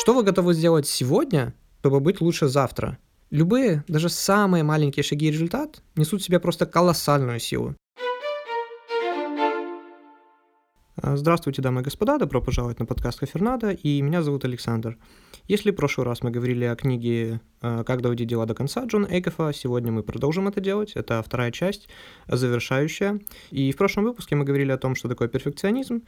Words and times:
Что 0.00 0.14
вы 0.14 0.24
готовы 0.24 0.54
сделать 0.54 0.86
сегодня, 0.86 1.54
чтобы 1.80 2.00
быть 2.00 2.20
лучше 2.20 2.48
завтра? 2.48 2.98
Любые, 3.30 3.84
даже 3.88 4.08
самые 4.08 4.64
маленькие 4.64 5.02
шаги 5.02 5.28
и 5.28 5.30
результат 5.30 5.82
несут 5.96 6.20
в 6.20 6.24
себе 6.24 6.40
просто 6.40 6.66
колоссальную 6.66 7.38
силу. 7.38 7.76
Здравствуйте, 11.02 11.62
дамы 11.62 11.80
и 11.80 11.84
господа, 11.84 12.18
добро 12.18 12.42
пожаловать 12.42 12.78
на 12.78 12.86
подкаст 12.86 13.20
Хафернада, 13.20 13.70
и 13.70 14.02
меня 14.02 14.22
зовут 14.22 14.44
Александр. 14.44 14.98
Если 15.48 15.72
в 15.72 15.74
прошлый 15.74 16.06
раз 16.06 16.22
мы 16.22 16.30
говорили 16.30 16.64
о 16.64 16.76
книге 16.76 17.40
а, 17.60 17.82
«Как 17.82 18.00
доводить 18.00 18.28
дела 18.28 18.46
до 18.46 18.54
конца» 18.54 18.84
Джона 18.84 19.06
Эйкофа, 19.10 19.52
сегодня 19.52 19.90
мы 19.90 20.04
продолжим 20.04 20.46
это 20.46 20.60
делать, 20.60 20.92
это 20.94 21.20
вторая 21.20 21.50
часть, 21.50 21.88
завершающая. 22.28 23.18
И 23.50 23.72
в 23.72 23.76
прошлом 23.76 24.04
выпуске 24.04 24.36
мы 24.36 24.44
говорили 24.44 24.70
о 24.70 24.78
том, 24.78 24.94
что 24.94 25.08
такое 25.08 25.26
перфекционизм, 25.26 26.02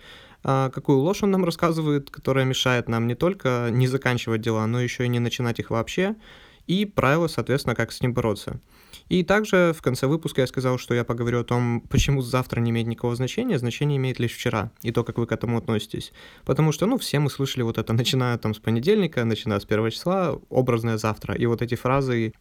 а, 0.45 0.71
какую 0.71 0.99
ложь 0.99 1.25
он 1.25 1.32
нам 1.32 1.45
рассказывает, 1.45 2.11
которая 2.11 2.45
мешает 2.45 2.89
нам 2.89 3.09
не 3.09 3.17
только 3.17 3.71
не 3.73 3.89
заканчивать 3.89 4.41
дела, 4.41 4.67
но 4.67 4.81
еще 4.81 5.04
и 5.04 5.09
не 5.09 5.18
начинать 5.18 5.59
их 5.59 5.71
вообще, 5.71 6.14
и 6.68 6.85
правила, 6.85 7.26
соответственно, 7.26 7.75
как 7.75 7.90
с 7.90 8.01
ним 8.01 8.14
бороться. 8.14 8.61
И 9.08 9.22
также 9.22 9.75
в 9.76 9.82
конце 9.82 10.07
выпуска 10.07 10.40
я 10.40 10.46
сказал, 10.46 10.79
что 10.79 10.94
я 10.94 11.04
поговорю 11.04 11.40
о 11.40 11.44
том, 11.44 11.82
почему 11.89 12.22
завтра 12.22 12.61
не 12.61 12.71
имеет 12.71 12.86
никакого 12.86 13.17
значения, 13.17 13.58
значение 13.58 13.96
имеет 13.98 14.18
лишь 14.18 14.32
вчера, 14.32 14.70
и 14.82 14.93
то, 14.93 15.04
как 15.04 15.18
вы 15.18 15.26
к 15.26 15.32
этому 15.32 15.58
относитесь. 15.58 16.12
Потому 16.44 16.72
что, 16.72 16.86
ну, 16.86 16.98
все 16.98 17.18
мы 17.18 17.30
слышали 17.30 17.62
вот 17.62 17.79
это, 17.79 17.93
начиная 17.93 18.39
там 18.39 18.54
с 18.54 18.58
понедельника, 18.58 19.25
начиная 19.25 19.61
с 19.61 19.64
первого 19.64 19.90
числа, 19.90 20.39
образное 20.48 20.98
завтра. 20.98 21.34
И 21.34 21.46
вот 21.46 21.62
эти 21.62 21.75
фразы, 21.75 22.32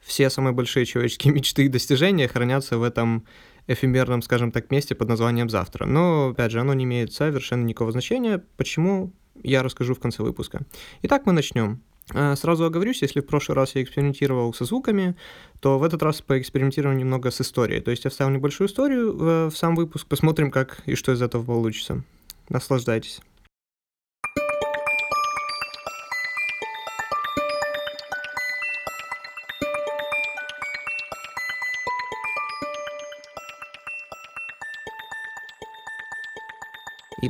все 0.00 0.30
самые 0.30 0.52
большие 0.52 0.84
человеческие 0.84 1.32
мечты 1.34 1.64
и 1.64 1.68
достижения 1.68 2.28
хранятся 2.28 2.78
в 2.78 2.82
этом 2.82 3.24
эфемерном, 3.66 4.22
скажем 4.22 4.50
так, 4.50 4.70
месте 4.70 4.94
под 4.94 5.08
названием 5.08 5.48
«завтра». 5.48 5.86
Но, 5.86 6.30
опять 6.30 6.50
же, 6.50 6.60
оно 6.60 6.74
не 6.74 6.84
имеет 6.84 7.12
совершенно 7.12 7.64
никакого 7.64 7.92
значения. 7.92 8.42
Почему? 8.56 9.12
Я 9.42 9.62
расскажу 9.62 9.94
в 9.94 10.00
конце 10.00 10.22
выпуска. 10.22 10.62
Итак, 11.02 11.26
мы 11.26 11.32
начнем. 11.32 11.80
Э, 12.10 12.34
сразу 12.36 12.64
оговорюсь, 12.64 13.02
если 13.02 13.20
в 13.20 13.26
прошлый 13.26 13.56
раз 13.56 13.74
я 13.74 13.82
экспериментировал 13.82 14.52
со 14.54 14.64
звуками, 14.64 15.14
то 15.60 15.78
в 15.78 15.84
этот 15.84 16.02
раз 16.02 16.20
поэкспериментирую 16.20 16.96
немного 16.96 17.30
с 17.30 17.40
историей. 17.40 17.80
То 17.80 17.90
есть 17.90 18.04
я 18.04 18.10
вставил 18.10 18.32
небольшую 18.32 18.68
историю 18.68 19.12
в, 19.16 19.50
в 19.50 19.56
сам 19.56 19.74
выпуск, 19.76 20.06
посмотрим, 20.06 20.50
как 20.50 20.82
и 20.86 20.94
что 20.94 21.12
из 21.12 21.22
этого 21.22 21.44
получится. 21.44 22.02
Наслаждайтесь. 22.48 23.20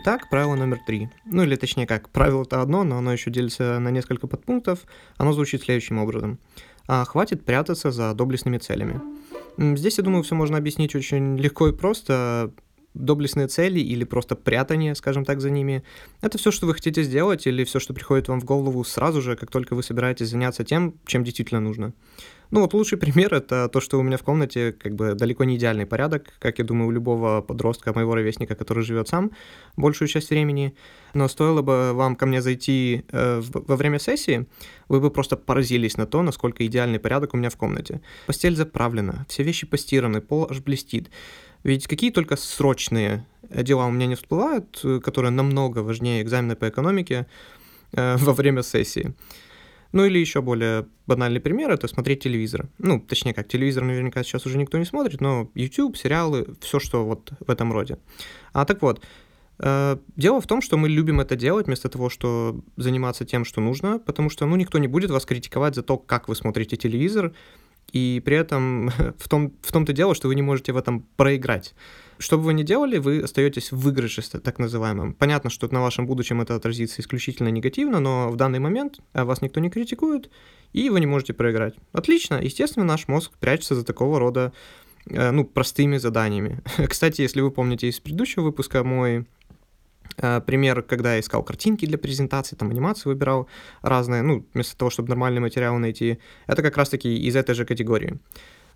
Итак, 0.04 0.28
правило 0.28 0.56
номер 0.56 0.80
три. 0.84 1.10
Ну 1.26 1.44
или 1.44 1.54
точнее 1.54 1.86
как, 1.86 2.08
правило-то 2.08 2.60
одно, 2.60 2.82
но 2.82 2.98
оно 2.98 3.12
еще 3.12 3.30
делится 3.30 3.78
на 3.78 3.88
несколько 3.92 4.26
подпунктов. 4.26 4.80
Оно 5.16 5.32
звучит 5.32 5.62
следующим 5.62 5.98
образом. 5.98 6.40
А, 6.88 7.04
хватит 7.04 7.44
прятаться 7.44 7.92
за 7.92 8.12
доблестными 8.12 8.58
целями. 8.58 9.00
Здесь, 9.76 9.98
я 9.98 10.02
думаю, 10.02 10.24
все 10.24 10.34
можно 10.34 10.58
объяснить 10.58 10.96
очень 10.96 11.38
легко 11.38 11.68
и 11.68 11.72
просто 11.72 12.52
доблестные 12.94 13.46
цели 13.46 13.78
или 13.78 14.02
просто 14.02 14.34
прятание, 14.34 14.96
скажем 14.96 15.24
так, 15.24 15.40
за 15.40 15.50
ними. 15.50 15.84
Это 16.20 16.36
все, 16.36 16.50
что 16.50 16.66
вы 16.66 16.74
хотите 16.74 17.04
сделать 17.04 17.46
или 17.46 17.62
все, 17.62 17.78
что 17.78 17.94
приходит 17.94 18.26
вам 18.26 18.40
в 18.40 18.44
голову 18.44 18.82
сразу 18.82 19.22
же, 19.22 19.36
как 19.36 19.52
только 19.52 19.76
вы 19.76 19.84
собираетесь 19.84 20.30
заняться 20.30 20.64
тем, 20.64 20.94
чем 21.06 21.22
действительно 21.22 21.60
нужно. 21.60 21.92
Ну 22.52 22.60
вот 22.60 22.74
лучший 22.74 22.98
пример— 22.98 23.32
это 23.34 23.66
то, 23.70 23.80
что 23.80 23.98
у 23.98 24.02
меня 24.02 24.18
в 24.18 24.22
комнате 24.22 24.72
как 24.72 24.94
бы 24.94 25.14
далеко 25.14 25.44
не 25.44 25.56
идеальный 25.56 25.86
порядок, 25.86 26.34
как 26.38 26.58
я 26.58 26.66
думаю, 26.66 26.88
у 26.88 26.90
любого 26.90 27.40
подростка, 27.40 27.94
моего 27.94 28.14
ровесника, 28.14 28.54
который 28.54 28.84
живет 28.84 29.08
сам 29.08 29.30
большую 29.78 30.06
часть 30.06 30.28
времени. 30.28 30.74
Но 31.14 31.28
стоило 31.28 31.62
бы 31.62 31.94
вам 31.94 32.14
ко 32.14 32.26
мне 32.26 32.42
зайти 32.42 33.06
э, 33.10 33.40
во 33.42 33.76
время 33.76 33.98
сессии, 33.98 34.46
вы 34.88 35.00
бы 35.00 35.10
просто 35.10 35.38
поразились 35.38 35.96
на 35.96 36.06
то, 36.06 36.20
насколько 36.20 36.66
идеальный 36.66 36.98
порядок 36.98 37.32
у 37.32 37.38
меня 37.38 37.48
в 37.48 37.56
комнате. 37.56 38.02
Постель 38.26 38.54
заправлена, 38.54 39.24
все 39.30 39.44
вещи 39.44 39.66
постираны, 39.66 40.20
пол 40.20 40.46
аж 40.50 40.60
блестит. 40.60 41.10
Ведь 41.64 41.86
какие 41.86 42.10
только 42.10 42.36
срочные 42.36 43.24
дела 43.48 43.86
у 43.86 43.90
меня 43.90 44.04
не 44.04 44.14
всплывают, 44.14 44.78
э, 44.84 45.00
которые 45.00 45.30
намного 45.30 45.78
важнее 45.78 46.20
экзамена 46.20 46.54
по 46.54 46.68
экономике 46.68 47.26
э, 47.94 48.16
во 48.20 48.34
время 48.34 48.62
сессии. 48.62 49.14
Ну 49.92 50.04
или 50.06 50.18
еще 50.18 50.40
более 50.40 50.86
банальный 51.06 51.40
пример— 51.40 51.70
это 51.72 51.86
смотреть 51.86 52.22
телевизор. 52.22 52.68
Ну, 52.78 53.00
точнее 53.00 53.34
как, 53.34 53.48
телевизор 53.48 53.84
наверняка 53.84 54.22
сейчас 54.22 54.46
уже 54.46 54.58
никто 54.58 54.78
не 54.78 54.84
смотрит, 54.84 55.20
но 55.20 55.50
YouTube, 55.54 55.96
сериалы, 55.96 56.46
все, 56.60 56.80
что 56.80 57.04
вот 57.04 57.32
в 57.40 57.50
этом 57.50 57.72
роде. 57.72 57.98
А 58.52 58.64
так 58.64 58.82
вот, 58.82 59.04
э, 59.58 59.98
Дело 60.16 60.40
в 60.40 60.46
том, 60.46 60.62
что 60.62 60.76
мы 60.78 60.88
любим 60.88 61.20
это 61.20 61.36
делать 61.36 61.66
вместо 61.66 61.88
того, 61.88 62.08
что 62.08 62.60
заниматься 62.76 63.24
тем, 63.24 63.44
что 63.44 63.60
нужно, 63.60 63.98
потому 63.98 64.30
что, 64.30 64.46
ну, 64.46 64.56
никто 64.56 64.78
не 64.78 64.88
будет 64.88 65.10
вас 65.10 65.26
критиковать 65.26 65.74
за 65.74 65.82
то, 65.82 65.98
как 65.98 66.28
вы 66.28 66.36
смотрите 66.36 66.76
телевизор, 66.76 67.32
и 67.92 68.22
при 68.24 68.36
этом 68.36 68.88
в, 69.18 69.28
том, 69.28 69.52
в 69.62 69.72
том-то 69.72 69.92
дело, 69.92 70.14
что 70.14 70.28
вы 70.28 70.34
не 70.34 70.42
можете 70.42 70.72
в 70.72 70.76
этом 70.76 71.06
проиграть. 71.16 71.74
Что 72.22 72.38
бы 72.38 72.44
вы 72.44 72.54
ни 72.54 72.62
делали, 72.62 72.98
вы 72.98 73.20
остаетесь 73.20 73.72
в 73.72 73.78
выигрыше, 73.78 74.22
так 74.22 74.60
называемом. 74.60 75.12
Понятно, 75.12 75.50
что 75.50 75.66
на 75.74 75.82
вашем 75.82 76.06
будущем 76.06 76.40
это 76.40 76.54
отразится 76.54 77.02
исключительно 77.02 77.48
негативно, 77.48 77.98
но 77.98 78.30
в 78.30 78.36
данный 78.36 78.60
момент 78.60 79.00
э, 79.12 79.24
вас 79.24 79.42
никто 79.42 79.58
не 79.58 79.70
критикует, 79.70 80.30
и 80.72 80.88
вы 80.88 81.00
не 81.00 81.06
можете 81.06 81.32
проиграть. 81.32 81.74
Отлично, 81.90 82.40
естественно, 82.40 82.84
наш 82.84 83.08
мозг 83.08 83.32
прячется 83.40 83.74
за 83.74 83.84
такого 83.84 84.20
рода 84.20 84.52
э, 85.06 85.32
ну, 85.32 85.44
простыми 85.44 85.96
заданиями. 85.96 86.60
Кстати, 86.88 87.22
если 87.22 87.40
вы 87.40 87.50
помните 87.50 87.88
из 87.88 87.98
предыдущего 87.98 88.44
выпуска 88.44 88.84
мой 88.84 89.26
э, 90.18 90.40
пример, 90.42 90.82
когда 90.82 91.14
я 91.14 91.20
искал 91.20 91.42
картинки 91.42 91.86
для 91.86 91.98
презентации, 91.98 92.54
там 92.54 92.70
анимации 92.70 93.08
выбирал 93.08 93.48
разные, 93.80 94.22
ну, 94.22 94.46
вместо 94.54 94.76
того, 94.76 94.90
чтобы 94.90 95.08
нормальный 95.08 95.40
материал 95.40 95.76
найти, 95.76 96.18
это 96.46 96.62
как 96.62 96.76
раз-таки 96.76 97.16
из 97.16 97.34
этой 97.34 97.56
же 97.56 97.64
категории. 97.64 98.20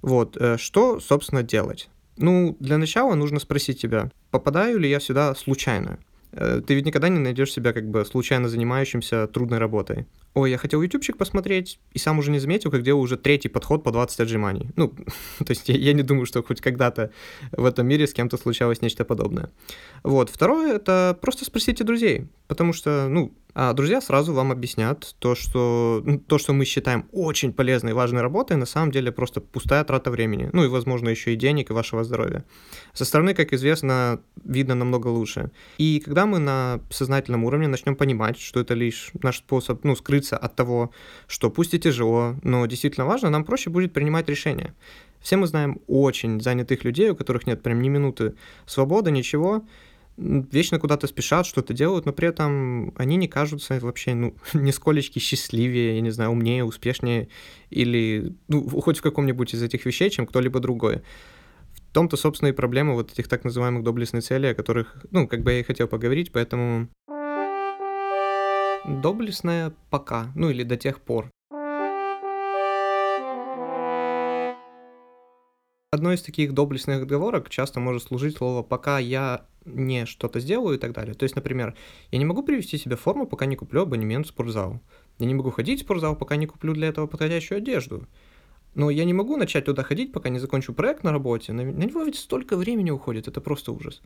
Вот, 0.02 0.36
что, 0.58 0.98
собственно, 0.98 1.44
делать? 1.44 1.88
Ну, 2.16 2.56
для 2.60 2.78
начала 2.78 3.14
нужно 3.14 3.40
спросить 3.40 3.80
тебя, 3.80 4.10
попадаю 4.30 4.78
ли 4.78 4.88
я 4.88 5.00
сюда 5.00 5.34
случайно? 5.34 5.98
Э, 6.32 6.60
ты 6.66 6.74
ведь 6.74 6.86
никогда 6.86 7.08
не 7.08 7.18
найдешь 7.18 7.52
себя 7.52 7.72
как 7.72 7.88
бы 7.88 8.04
случайно 8.04 8.48
занимающимся 8.48 9.26
трудной 9.26 9.58
работой. 9.58 10.06
Ой, 10.36 10.50
я 10.50 10.58
хотел 10.58 10.82
ютубчик 10.82 11.16
посмотреть, 11.16 11.80
и 11.94 11.98
сам 11.98 12.18
уже 12.18 12.30
не 12.30 12.38
заметил, 12.38 12.70
как 12.70 12.82
делал 12.82 13.00
уже 13.00 13.16
третий 13.16 13.48
подход 13.48 13.82
по 13.82 13.90
20 13.90 14.20
отжиманий. 14.20 14.68
Ну, 14.76 14.88
то 15.38 15.50
есть 15.50 15.66
я, 15.70 15.76
я 15.76 15.94
не 15.94 16.02
думаю, 16.02 16.26
что 16.26 16.42
хоть 16.42 16.60
когда-то 16.60 17.10
в 17.52 17.64
этом 17.64 17.86
мире 17.86 18.06
с 18.06 18.12
кем-то 18.12 18.36
случалось 18.36 18.82
нечто 18.82 19.06
подобное. 19.06 19.48
Вот. 20.02 20.28
Второе— 20.28 20.76
это 20.76 21.16
просто 21.22 21.46
спросите 21.46 21.84
друзей, 21.84 22.26
потому 22.48 22.74
что, 22.74 23.08
ну, 23.08 23.32
а 23.58 23.72
друзья 23.72 24.02
сразу 24.02 24.34
вам 24.34 24.52
объяснят 24.52 25.16
то, 25.18 25.34
что 25.34 26.02
ну, 26.04 26.18
то, 26.18 26.36
что 26.36 26.52
мы 26.52 26.66
считаем 26.66 27.06
очень 27.10 27.54
полезной 27.54 27.92
и 27.92 27.94
важной 27.94 28.20
работой, 28.20 28.58
на 28.58 28.66
самом 28.66 28.90
деле 28.90 29.10
просто 29.10 29.40
пустая 29.40 29.82
трата 29.82 30.10
времени. 30.10 30.50
Ну 30.52 30.64
и, 30.64 30.68
возможно, 30.68 31.08
еще 31.08 31.32
и 31.32 31.36
денег, 31.36 31.70
и 31.70 31.72
вашего 31.72 32.04
здоровья. 32.04 32.44
Со 32.92 33.06
стороны, 33.06 33.32
как 33.32 33.54
известно, 33.54 34.20
видно 34.44 34.74
намного 34.74 35.06
лучше. 35.06 35.50
И 35.78 36.02
когда 36.04 36.26
мы 36.26 36.38
на 36.38 36.80
сознательном 36.90 37.44
уровне 37.44 37.66
начнем 37.66 37.96
понимать, 37.96 38.38
что 38.38 38.60
это 38.60 38.74
лишь 38.74 39.10
наш 39.22 39.38
способ, 39.38 39.84
ну, 39.84 39.96
скрыться 40.26 40.36
от 40.36 40.56
того, 40.56 40.90
что 41.28 41.50
пусть 41.50 41.74
и 41.74 41.78
тяжело, 41.78 42.34
но 42.42 42.66
действительно 42.66 43.06
важно, 43.06 43.30
нам 43.30 43.44
проще 43.44 43.70
будет 43.70 43.92
принимать 43.92 44.28
решения. 44.28 44.74
Все 45.20 45.36
мы 45.36 45.46
знаем 45.46 45.78
очень 45.86 46.40
занятых 46.40 46.84
людей, 46.84 47.10
у 47.10 47.16
которых 47.16 47.46
нет 47.46 47.62
прям 47.62 47.82
ни 47.82 47.88
минуты 47.88 48.34
свободы, 48.66 49.10
ничего, 49.10 49.62
вечно 50.16 50.78
куда-то 50.78 51.06
спешат, 51.06 51.46
что-то 51.46 51.74
делают, 51.74 52.06
но 52.06 52.12
при 52.12 52.28
этом 52.28 52.92
они 52.96 53.16
не 53.16 53.28
кажутся 53.28 53.78
вообще, 53.80 54.14
ну, 54.14 54.34
нисколечки 54.54 55.18
счастливее, 55.20 55.96
я 55.96 56.00
не 56.00 56.10
знаю, 56.10 56.30
умнее, 56.30 56.64
успешнее 56.64 57.28
или, 57.70 58.34
ну, 58.48 58.68
хоть 58.80 58.98
в 58.98 59.02
каком-нибудь 59.02 59.54
из 59.54 59.62
этих 59.62 59.86
вещей, 59.86 60.10
чем 60.10 60.26
кто-либо 60.26 60.60
другой. 60.60 61.02
В 61.90 61.92
том-то, 61.92 62.16
собственно, 62.16 62.50
и 62.50 62.52
проблема 62.52 62.92
вот 62.94 63.12
этих 63.12 63.26
так 63.26 63.44
называемых 63.44 63.82
доблестных 63.82 64.22
целей, 64.22 64.50
о 64.50 64.54
которых, 64.54 64.96
ну, 65.10 65.26
как 65.26 65.42
бы 65.42 65.52
я 65.52 65.60
и 65.60 65.62
хотел 65.62 65.88
поговорить, 65.88 66.30
поэтому... 66.30 66.88
Доблестная 68.88 69.74
пока, 69.90 70.30
ну 70.36 70.48
или 70.48 70.62
до 70.62 70.76
тех 70.76 71.00
пор. 71.00 71.28
Одной 75.90 76.14
из 76.14 76.22
таких 76.22 76.52
доблестных 76.52 77.02
отговорок 77.02 77.50
часто 77.50 77.80
может 77.80 78.04
служить 78.04 78.36
слово 78.36 78.62
«пока 78.62 79.00
я 79.00 79.46
не 79.64 80.06
что-то 80.06 80.38
сделаю» 80.38 80.76
и 80.76 80.80
так 80.80 80.92
далее. 80.92 81.14
То 81.14 81.24
есть, 81.24 81.34
например, 81.34 81.74
я 82.12 82.18
не 82.18 82.24
могу 82.24 82.44
привести 82.44 82.78
себе 82.78 82.94
форму, 82.94 83.26
пока 83.26 83.46
не 83.46 83.56
куплю 83.56 83.82
абонемент 83.82 84.26
в 84.26 84.28
спортзал. 84.28 84.80
Я 85.18 85.26
не 85.26 85.34
могу 85.34 85.50
ходить 85.50 85.80
в 85.80 85.82
спортзал, 85.82 86.14
пока 86.14 86.36
не 86.36 86.46
куплю 86.46 86.72
для 86.72 86.86
этого 86.86 87.08
подходящую 87.08 87.58
одежду. 87.58 88.06
Но 88.76 88.90
я 88.90 89.04
не 89.04 89.14
могу 89.14 89.36
начать 89.36 89.64
туда 89.64 89.82
ходить, 89.82 90.12
пока 90.12 90.28
не 90.28 90.38
закончу 90.38 90.72
проект 90.72 91.02
на 91.02 91.10
работе. 91.10 91.52
На, 91.52 91.62
него 91.62 92.04
ведь 92.04 92.16
столько 92.16 92.56
времени 92.56 92.90
уходит, 92.90 93.26
это 93.26 93.40
просто 93.40 93.72
ужас. 93.72 94.00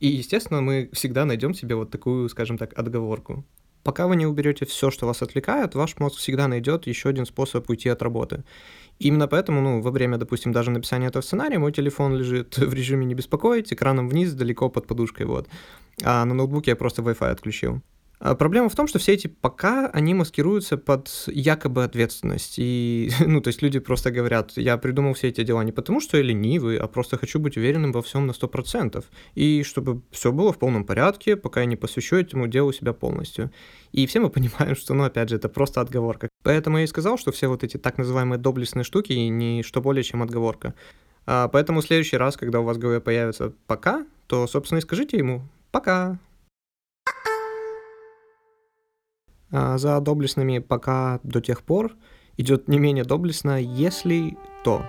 И, 0.00 0.08
естественно, 0.08 0.60
мы 0.60 0.90
всегда 0.92 1.24
найдем 1.24 1.54
себе 1.54 1.76
вот 1.76 1.90
такую, 1.90 2.28
скажем 2.28 2.58
так, 2.58 2.76
отговорку. 2.76 3.44
Пока 3.84 4.06
вы 4.06 4.16
не 4.16 4.26
уберете 4.26 4.64
все, 4.64 4.90
что 4.90 5.06
вас 5.06 5.22
отвлекает, 5.22 5.74
ваш 5.74 5.98
мозг 5.98 6.16
всегда 6.18 6.48
найдет 6.48 6.86
еще 6.86 7.10
один 7.10 7.26
способ 7.26 7.68
уйти 7.68 7.90
от 7.90 8.02
работы. 8.02 8.42
Именно 8.98 9.28
поэтому, 9.28 9.60
ну, 9.60 9.82
во 9.82 9.90
время, 9.90 10.16
допустим, 10.16 10.52
даже 10.52 10.70
написания 10.70 11.08
этого 11.08 11.22
сценария 11.22 11.58
мой 11.58 11.70
телефон 11.70 12.16
лежит 12.16 12.56
в 12.58 12.72
режиме 12.72 13.04
не 13.04 13.14
беспокоить, 13.14 13.72
экраном 13.72 14.08
вниз, 14.08 14.32
далеко 14.32 14.70
под 14.70 14.86
подушкой, 14.86 15.26
вот. 15.26 15.48
А 16.02 16.24
на 16.24 16.34
ноутбуке 16.34 16.70
я 16.70 16.76
просто 16.76 17.02
Wi-Fi 17.02 17.30
отключил. 17.30 17.82
А 18.20 18.34
проблема 18.34 18.68
в 18.68 18.74
том, 18.74 18.86
что 18.86 18.98
все 18.98 19.12
эти 19.12 19.26
пока, 19.26 19.88
они 19.88 20.14
маскируются 20.14 20.76
под 20.76 21.10
якобы 21.26 21.84
ответственность. 21.84 22.54
И, 22.58 23.10
ну, 23.26 23.40
то 23.40 23.48
есть 23.48 23.62
люди 23.62 23.80
просто 23.80 24.10
говорят, 24.10 24.52
я 24.56 24.76
придумал 24.78 25.14
все 25.14 25.28
эти 25.28 25.42
дела 25.42 25.62
не 25.62 25.72
потому, 25.72 26.00
что 26.00 26.16
я 26.16 26.22
ленивый, 26.22 26.78
а 26.78 26.86
просто 26.86 27.18
хочу 27.18 27.38
быть 27.38 27.56
уверенным 27.56 27.92
во 27.92 28.02
всем 28.02 28.26
на 28.26 28.32
100%. 28.32 29.04
И 29.34 29.62
чтобы 29.62 30.02
все 30.10 30.32
было 30.32 30.52
в 30.52 30.58
полном 30.58 30.84
порядке, 30.84 31.36
пока 31.36 31.60
я 31.60 31.66
не 31.66 31.76
посвящу 31.76 32.16
этому 32.16 32.46
делу 32.46 32.72
себя 32.72 32.92
полностью. 32.92 33.50
И 33.92 34.06
все 34.06 34.20
мы 34.20 34.30
понимаем, 34.30 34.76
что, 34.76 34.94
ну, 34.94 35.04
опять 35.04 35.28
же, 35.28 35.36
это 35.36 35.48
просто 35.48 35.80
отговорка. 35.80 36.28
Поэтому 36.42 36.78
я 36.78 36.84
и 36.84 36.86
сказал, 36.86 37.18
что 37.18 37.32
все 37.32 37.48
вот 37.48 37.64
эти 37.64 37.76
так 37.76 37.98
называемые 37.98 38.38
доблестные 38.38 38.84
штуки 38.84 39.12
не 39.12 39.62
что 39.62 39.80
более, 39.80 40.04
чем 40.04 40.22
отговорка. 40.22 40.74
А 41.26 41.48
поэтому 41.48 41.80
в 41.80 41.84
следующий 41.84 42.16
раз, 42.16 42.36
когда 42.36 42.60
у 42.60 42.64
вас 42.64 42.76
в 42.76 42.80
голове 42.80 43.00
появится 43.00 43.52
«пока», 43.66 44.06
то, 44.26 44.46
собственно, 44.46 44.78
и 44.78 44.82
скажите 44.82 45.16
ему 45.16 45.42
«пока». 45.70 46.18
За 49.54 50.00
доблестными 50.00 50.58
пока 50.58 51.20
до 51.22 51.40
тех 51.40 51.62
пор 51.62 51.92
идет 52.36 52.68
не 52.68 52.78
менее 52.78 53.04
доблестно, 53.04 53.60
если 53.60 54.36
то. 54.64 54.82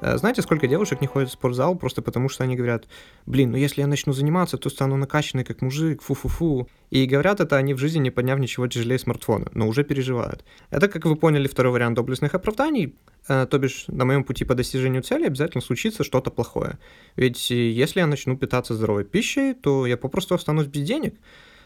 Э, 0.00 0.16
знаете, 0.16 0.42
сколько 0.42 0.66
девушек 0.66 1.00
не 1.00 1.06
ходят 1.06 1.28
в 1.28 1.32
спортзал 1.32 1.76
просто 1.76 2.02
потому, 2.02 2.28
что 2.28 2.44
они 2.44 2.56
говорят, 2.56 2.86
блин, 3.26 3.50
ну 3.52 3.56
если 3.56 3.80
я 3.80 3.86
начну 3.86 4.12
заниматься, 4.12 4.56
то 4.56 4.70
стану 4.70 4.96
накачанной 4.96 5.44
как 5.44 5.62
мужик, 5.62 6.02
фу-фу-фу. 6.02 6.68
И 6.90 7.06
говорят 7.06 7.40
это 7.40 7.56
они 7.56 7.74
в 7.74 7.78
жизни, 7.78 8.00
не 8.00 8.10
подняв 8.10 8.38
ничего 8.38 8.66
тяжелее 8.66 8.98
смартфона, 8.98 9.50
но 9.54 9.68
уже 9.68 9.84
переживают. 9.84 10.44
Это, 10.70 10.88
как 10.88 11.04
вы 11.04 11.16
поняли, 11.16 11.48
второй 11.48 11.72
вариант 11.72 11.96
доблестных 11.96 12.34
оправданий, 12.34 12.94
э, 13.28 13.46
то 13.46 13.58
бишь 13.58 13.84
на 13.88 14.04
моем 14.04 14.24
пути 14.24 14.44
по 14.44 14.54
достижению 14.54 15.02
цели 15.02 15.26
обязательно 15.26 15.62
случится 15.62 16.04
что-то 16.04 16.30
плохое. 16.30 16.78
Ведь 17.16 17.50
если 17.50 18.00
я 18.00 18.06
начну 18.06 18.36
питаться 18.36 18.74
здоровой 18.74 19.04
пищей, 19.04 19.54
то 19.54 19.86
я 19.86 19.96
попросту 19.96 20.34
останусь 20.34 20.66
без 20.66 20.82
денег. 20.82 21.14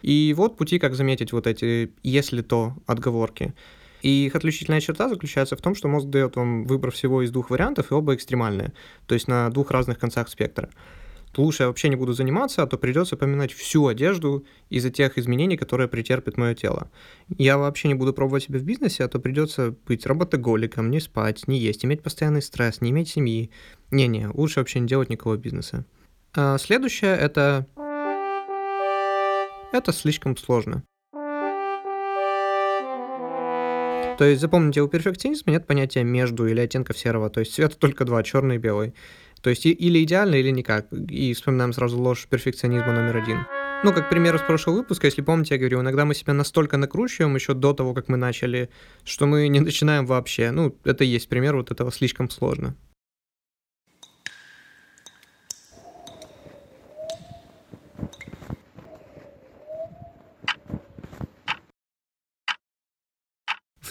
И 0.04 0.34
вот 0.36 0.58
пути, 0.58 0.78
как 0.78 0.94
заметить 0.94 1.32
вот 1.32 1.46
эти 1.46 1.90
«если 2.02 2.42
то» 2.42 2.74
отговорки. 2.84 3.54
И 4.02 4.26
их 4.26 4.34
отличительная 4.34 4.82
черта 4.82 5.08
заключается 5.08 5.56
в 5.56 5.62
том, 5.62 5.74
что 5.74 5.88
мозг 5.88 6.08
дает 6.08 6.36
вам 6.36 6.66
выбор 6.66 6.90
всего 6.90 7.22
из 7.22 7.30
двух 7.30 7.48
вариантов, 7.48 7.90
и 7.90 7.94
оба 7.94 8.14
экстремальные, 8.14 8.74
то 9.06 9.14
есть 9.14 9.28
на 9.28 9.48
двух 9.48 9.70
разных 9.70 9.98
концах 9.98 10.28
спектра. 10.28 10.68
Лучше 11.38 11.62
я 11.62 11.68
вообще 11.68 11.88
не 11.88 11.96
буду 11.96 12.12
заниматься, 12.12 12.62
а 12.62 12.66
то 12.66 12.76
придется 12.76 13.16
поминать 13.16 13.54
всю 13.54 13.86
одежду 13.86 14.44
из-за 14.68 14.90
тех 14.90 15.16
изменений, 15.16 15.56
которые 15.56 15.88
претерпит 15.88 16.36
мое 16.36 16.54
тело. 16.54 16.90
Я 17.38 17.56
вообще 17.56 17.88
не 17.88 17.94
буду 17.94 18.12
пробовать 18.12 18.42
себя 18.42 18.58
в 18.58 18.62
бизнесе, 18.62 19.04
а 19.04 19.08
то 19.08 19.18
придется 19.18 19.74
быть 19.86 20.04
работоголиком, 20.04 20.90
не 20.90 21.00
спать, 21.00 21.48
не 21.48 21.58
есть, 21.58 21.82
иметь 21.86 22.02
постоянный 22.02 22.42
стресс, 22.42 22.82
не 22.82 22.90
иметь 22.90 23.08
семьи. 23.08 23.50
Не-не, 23.90 24.28
лучше 24.28 24.60
вообще 24.60 24.80
не 24.80 24.86
делать 24.86 25.08
никакого 25.08 25.38
бизнеса. 25.38 25.86
А 26.34 26.58
следующее— 26.58 27.16
это 27.20 27.66
это 29.74 29.92
слишком 29.92 30.36
сложно. 30.36 30.84
То 34.16 34.24
есть 34.24 34.40
запомните, 34.40 34.80
у 34.80 34.88
перфекционизма 34.88 35.52
нет 35.52 35.66
понятия 35.66 36.04
между 36.04 36.46
или 36.46 36.60
оттенков 36.60 36.96
серого, 36.96 37.30
то 37.30 37.40
есть 37.40 37.52
цвета 37.52 37.76
только 37.76 38.04
два, 38.04 38.22
черный 38.22 38.56
и 38.56 38.58
белый. 38.58 38.94
То 39.42 39.50
есть 39.50 39.66
или 39.66 40.02
идеально, 40.02 40.36
или 40.36 40.50
никак. 40.50 40.86
И 40.92 41.34
вспоминаем 41.34 41.72
сразу 41.72 41.98
ложь 41.98 42.26
перфекционизма 42.30 42.92
номер 42.92 43.16
один. 43.18 43.40
Ну, 43.82 43.92
как 43.92 44.08
пример 44.08 44.36
из 44.36 44.40
прошлого 44.40 44.76
выпуска, 44.76 45.06
если 45.06 45.20
помните, 45.20 45.56
я 45.56 45.58
говорю, 45.58 45.80
иногда 45.80 46.06
мы 46.06 46.14
себя 46.14 46.32
настолько 46.32 46.78
накручиваем 46.78 47.34
еще 47.34 47.52
до 47.52 47.74
того, 47.74 47.92
как 47.92 48.08
мы 48.08 48.16
начали, 48.16 48.70
что 49.04 49.26
мы 49.26 49.48
не 49.48 49.60
начинаем 49.60 50.06
вообще. 50.06 50.52
Ну, 50.52 50.74
это 50.84 51.04
и 51.04 51.08
есть 51.08 51.28
пример 51.28 51.56
вот 51.56 51.70
этого 51.70 51.92
слишком 51.92 52.30
сложно. 52.30 52.76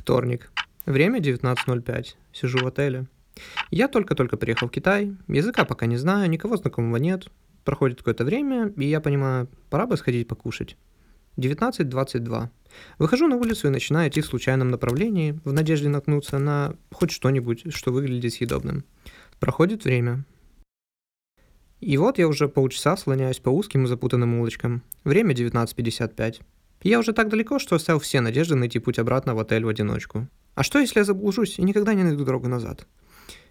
Вторник. 0.04 0.52
Время 0.86 1.22
19.05. 1.22 2.16
Сижу 2.34 2.58
в 2.58 2.68
отеле. 2.68 3.08
Я 3.72 3.88
только-только 3.88 4.36
приехал 4.36 4.68
в 4.68 4.72
Китай. 4.72 5.16
Языка 5.30 5.64
пока 5.64 5.86
не 5.86 5.96
знаю, 5.96 6.30
никого 6.30 6.58
знакомого 6.58 6.98
нет. 6.98 7.28
Проходит 7.64 8.00
какое-то 8.00 8.26
время, 8.26 8.74
и 8.76 8.84
я 8.84 9.00
понимаю, 9.00 9.48
пора 9.70 9.88
бы 9.88 9.96
сходить 9.96 10.28
покушать. 10.28 10.76
19.22. 11.38 12.50
Выхожу 13.00 13.28
на 13.30 13.38
улицу 13.38 13.68
и 13.68 13.72
начинаю 13.72 14.10
идти 14.10 14.20
в 14.20 14.26
случайном 14.26 14.72
направлении, 14.72 15.40
в 15.46 15.54
надежде 15.54 15.88
наткнуться 15.88 16.38
на 16.38 16.76
хоть 16.92 17.12
что-нибудь, 17.12 17.74
что 17.74 17.94
выглядит 17.94 18.34
съедобным. 18.34 18.84
Проходит 19.40 19.86
время. 19.86 20.26
И 21.80 21.96
вот 21.96 22.18
я 22.18 22.28
уже 22.28 22.50
полчаса 22.50 22.98
слоняюсь 22.98 23.40
по 23.40 23.52
узким 23.52 23.86
и 23.86 23.88
запутанным 23.88 24.38
улочкам. 24.38 24.84
Время 25.06 25.34
19.55. 25.34 26.42
Я 26.84 27.00
уже 27.00 27.14
так 27.14 27.30
далеко, 27.30 27.60
что 27.60 27.76
оставил 27.76 28.00
все 28.00 28.20
надежды 28.20 28.56
найти 28.56 28.80
путь 28.80 29.00
обратно 29.00 29.36
в 29.36 29.40
отель 29.40 29.64
в 29.64 29.70
одиночку. 29.70 30.28
А 30.54 30.64
что, 30.64 30.80
если 30.80 31.00
я 31.00 31.06
заблужусь 31.06 31.58
и 31.58 31.64
никогда 31.64 31.94
не 31.94 32.04
найду 32.04 32.26
дорогу 32.26 32.50
назад? 32.50 32.86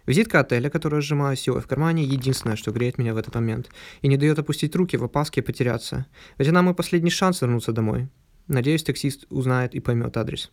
Визитка 0.05 0.41
отеля, 0.41 0.69
которую 0.69 1.01
сжимаю 1.01 1.35
силой 1.35 1.61
в 1.61 1.67
кармане, 1.67 2.03
единственное, 2.03 2.57
что 2.57 2.71
греет 2.71 2.97
меня 2.97 3.13
в 3.13 3.17
этот 3.17 3.33
момент, 3.33 3.69
и 4.01 4.07
не 4.07 4.17
дает 4.17 4.37
опустить 4.37 4.75
руки 4.75 4.97
в 4.97 5.03
опаске 5.03 5.41
и 5.41 5.43
потеряться. 5.43 6.05
Ведь 6.37 6.49
она 6.49 6.61
мой 6.61 6.75
последний 6.75 7.09
шанс 7.09 7.41
вернуться 7.41 7.71
домой. 7.71 8.07
Надеюсь, 8.47 8.83
таксист 8.83 9.25
узнает 9.29 9.73
и 9.73 9.79
поймет 9.79 10.15
адрес. 10.17 10.51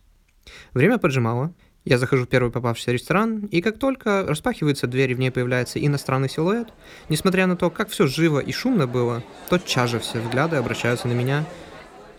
Время 0.73 0.97
поджимало. 0.97 1.53
Я 1.83 1.97
захожу 1.97 2.25
в 2.25 2.29
первый 2.29 2.51
попавшийся 2.51 2.91
ресторан, 2.91 3.45
и 3.47 3.61
как 3.61 3.77
только 3.79 4.23
распахивается 4.27 4.87
дверь 4.87 5.11
и 5.11 5.15
в 5.15 5.19
ней 5.19 5.31
появляется 5.31 5.83
иностранный 5.83 6.29
силуэт, 6.29 6.69
несмотря 7.09 7.47
на 7.47 7.57
то, 7.57 7.69
как 7.69 7.89
все 7.89 8.05
живо 8.07 8.39
и 8.39 8.51
шумно 8.51 8.87
было, 8.87 9.23
тотчас 9.49 9.89
же 9.89 9.99
все 9.99 10.19
взгляды 10.19 10.57
обращаются 10.57 11.07
на 11.07 11.13
меня, 11.13 11.45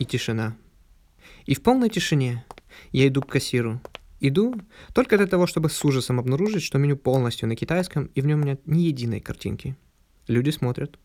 и 0.02 0.04
тишина. 0.04 0.56
И 1.46 1.54
в 1.54 1.62
полной 1.62 1.88
тишине 1.88 2.44
я 2.90 3.08
иду 3.08 3.22
к 3.22 3.30
кассиру. 3.30 3.80
Иду 4.20 4.54
только 4.94 5.16
для 5.16 5.26
того, 5.26 5.46
чтобы 5.46 5.68
с 5.68 5.84
ужасом 5.84 6.20
обнаружить, 6.20 6.62
что 6.62 6.78
меню 6.78 6.96
полностью 6.96 7.48
на 7.48 7.56
китайском, 7.56 8.06
и 8.14 8.20
в 8.20 8.26
нем 8.26 8.42
нет 8.42 8.60
ни 8.66 8.82
единой 8.82 9.20
картинки. 9.20 9.76
Люди 10.28 10.50
смотрят. 10.50 10.98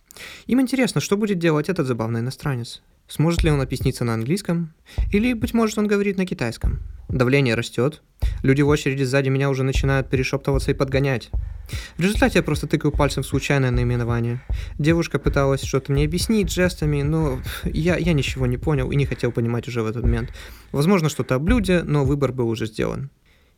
Им 0.45 0.61
интересно, 0.61 1.01
что 1.01 1.17
будет 1.17 1.39
делать 1.39 1.69
этот 1.69 1.87
забавный 1.87 2.19
иностранец. 2.19 2.81
Сможет 3.07 3.43
ли 3.43 3.49
он 3.49 3.61
объясниться 3.61 4.03
на 4.03 4.13
английском? 4.13 4.73
Или, 5.11 5.33
быть 5.33 5.53
может, 5.53 5.77
он 5.77 5.87
говорит 5.87 6.17
на 6.17 6.25
китайском? 6.25 6.79
Давление 7.09 7.55
растет. 7.55 8.01
Люди 8.43 8.61
в 8.61 8.67
очереди 8.67 9.03
сзади 9.03 9.29
меня 9.29 9.49
уже 9.49 9.63
начинают 9.63 10.09
перешептываться 10.09 10.71
и 10.71 10.73
подгонять. 10.73 11.29
В 11.97 12.01
результате 12.01 12.39
я 12.39 12.43
просто 12.43 12.67
тыкаю 12.67 12.91
пальцем 12.91 13.23
в 13.23 13.27
случайное 13.27 13.71
наименование. 13.71 14.41
Девушка 14.77 15.17
пыталась 15.17 15.63
что-то 15.63 15.91
мне 15.91 16.05
объяснить 16.05 16.51
жестами, 16.51 17.01
но 17.01 17.39
я, 17.63 17.97
я 17.97 18.13
ничего 18.13 18.45
не 18.45 18.57
понял 18.57 18.91
и 18.91 18.95
не 18.95 19.05
хотел 19.05 19.31
понимать 19.31 19.67
уже 19.67 19.81
в 19.81 19.87
этот 19.87 20.03
момент. 20.03 20.33
Возможно, 20.71 21.09
что-то 21.09 21.35
о 21.35 21.39
блюде, 21.39 21.83
но 21.83 22.03
выбор 22.05 22.31
был 22.31 22.49
уже 22.49 22.65
сделан. 22.65 23.09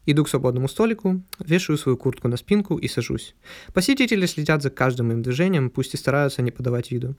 Иду 0.06 0.24
к 0.24 0.30
свободному 0.30 0.68
столику, 0.68 1.22
вешаю 1.40 1.78
свою 1.78 1.98
куртку 1.98 2.28
на 2.28 2.38
спинку 2.38 2.78
и 2.78 2.88
сажусь. 2.88 3.36
Посетители 3.74 4.26
следят 4.26 4.62
за 4.62 4.70
каждым 4.70 5.08
моим 5.08 5.22
движением, 5.22 5.70
пусть 5.70 5.94
и 5.94 5.98
стараются 5.98 6.42
не 6.42 6.52
подавать 6.52 6.92
виду. 6.92 7.16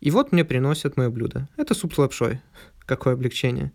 И 0.00 0.10
вот 0.10 0.32
мне 0.32 0.44
приносят 0.44 0.96
мое 0.96 1.10
блюдо. 1.10 1.48
Это 1.56 1.74
суп 1.74 1.94
с 1.94 1.98
лапшой. 1.98 2.40
Какое 2.86 3.14
облегчение. 3.14 3.72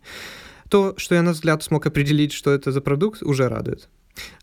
То, 0.68 0.94
что 0.96 1.14
я 1.14 1.22
на 1.22 1.32
взгляд 1.32 1.62
смог 1.62 1.86
определить, 1.86 2.32
что 2.32 2.52
это 2.52 2.72
за 2.72 2.80
продукт, 2.80 3.22
уже 3.22 3.48
радует. 3.48 3.88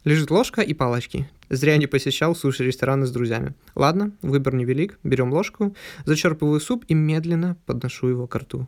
Лежит 0.03 0.31
ложка 0.31 0.61
и 0.61 0.73
палочки. 0.73 1.29
Зря 1.49 1.77
не 1.77 1.87
посещал 1.87 2.35
суши-рестораны 2.35 3.05
с 3.05 3.11
друзьями. 3.11 3.55
Ладно, 3.75 4.11
выбор 4.21 4.55
невелик. 4.55 4.99
Берем 5.03 5.31
ложку, 5.31 5.75
зачерпываю 6.05 6.59
суп 6.59 6.83
и 6.87 6.93
медленно 6.93 7.57
подношу 7.65 8.07
его 8.07 8.27
к 8.27 8.35
рту. 8.35 8.67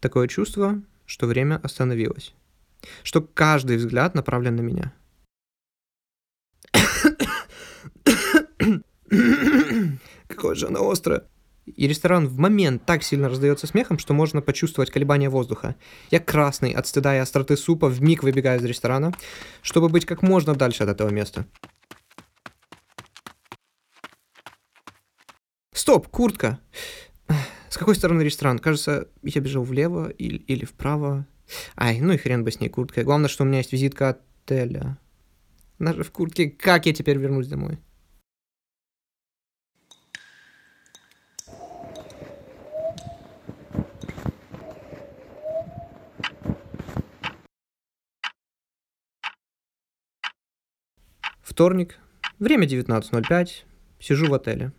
Такое 0.00 0.28
чувство, 0.28 0.82
что 1.06 1.26
время 1.26 1.60
остановилось. 1.62 2.34
Что 3.02 3.22
каждый 3.22 3.78
взгляд 3.78 4.14
направлен 4.14 4.56
на 4.56 4.60
меня. 4.60 4.92
Какое 10.28 10.54
же 10.54 10.66
оно 10.66 10.90
острое. 10.90 11.24
И 11.66 11.88
ресторан 11.88 12.26
в 12.28 12.38
момент 12.38 12.84
так 12.84 13.02
сильно 13.02 13.28
раздается 13.28 13.66
смехом, 13.66 13.98
что 13.98 14.12
можно 14.12 14.42
почувствовать 14.42 14.90
колебания 14.90 15.30
воздуха. 15.30 15.76
Я 16.10 16.20
красный 16.20 16.72
от 16.72 16.86
стыда 16.86 17.16
и 17.16 17.18
остроты 17.18 17.56
супа 17.56 17.88
в 17.88 18.02
миг 18.02 18.22
выбегаю 18.22 18.60
из 18.60 18.64
ресторана, 18.64 19.12
чтобы 19.62 19.88
быть 19.88 20.04
как 20.04 20.22
можно 20.22 20.54
дальше 20.54 20.82
от 20.82 20.90
этого 20.90 21.08
места. 21.08 21.46
Стоп, 25.72 26.08
куртка! 26.08 26.60
С 27.68 27.76
какой 27.76 27.96
стороны 27.96 28.22
ресторан? 28.22 28.58
Кажется, 28.58 29.08
я 29.22 29.40
бежал 29.40 29.64
влево 29.64 30.08
или, 30.08 30.36
или 30.36 30.64
вправо. 30.64 31.26
Ай, 31.76 32.00
ну 32.00 32.12
и 32.12 32.16
хрен 32.16 32.44
бы 32.44 32.52
с 32.52 32.60
ней 32.60 32.68
курткой. 32.68 33.04
Главное, 33.04 33.28
что 33.28 33.42
у 33.42 33.46
меня 33.46 33.58
есть 33.58 33.72
визитка 33.72 34.10
отеля. 34.10 34.98
Даже 35.78 36.04
в 36.04 36.12
куртке. 36.12 36.48
Как 36.48 36.86
я 36.86 36.92
теперь 36.92 37.18
вернусь 37.18 37.48
домой? 37.48 37.78
Вторник, 51.54 52.00
время 52.40 52.66
19.05, 52.66 53.48
сижу 54.00 54.26
в 54.26 54.34
отеле. 54.34 54.72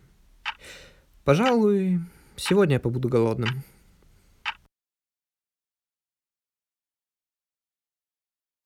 Пожалуй, 1.24 2.00
сегодня 2.36 2.74
я 2.74 2.80
побуду 2.80 3.08
голодным. 3.08 3.48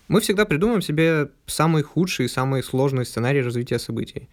Мы 0.09 0.21
всегда 0.21 0.45
придумываем 0.45 0.83
себе 0.83 1.31
самый 1.47 1.85
худший 1.85 2.25
и 2.25 2.29
самый 2.29 2.65
сложный 2.65 3.07
сценарий 3.07 3.43
развития 3.43 3.79
событий. 3.79 4.29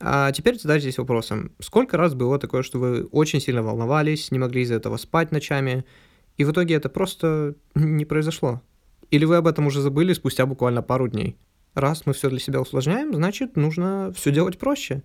А 0.00 0.30
теперь 0.32 0.60
задайтесь 0.60 0.98
вопросом, 0.98 1.52
сколько 1.60 1.96
раз 1.96 2.12
было 2.12 2.38
такое, 2.38 2.62
что 2.62 2.78
вы 2.78 3.04
очень 3.04 3.40
сильно 3.40 3.62
волновались, 3.62 4.32
не 4.32 4.38
могли 4.38 4.60
из-за 4.60 4.74
этого 4.74 4.98
спать 4.98 5.32
ночами, 5.32 5.86
и 6.36 6.44
в 6.44 6.52
итоге 6.52 6.74
это 6.74 6.90
просто 6.90 7.54
не 7.74 8.04
произошло? 8.04 8.60
Или 9.10 9.24
вы 9.24 9.36
об 9.36 9.46
этом 9.46 9.66
уже 9.66 9.80
забыли 9.80 10.12
спустя 10.12 10.44
буквально 10.44 10.82
пару 10.82 11.08
дней? 11.08 11.38
Раз 11.74 12.06
мы 12.06 12.12
все 12.12 12.30
для 12.30 12.38
себя 12.38 12.60
усложняем, 12.60 13.14
значит, 13.14 13.56
нужно 13.56 14.12
все 14.16 14.30
делать 14.30 14.58
проще. 14.58 15.02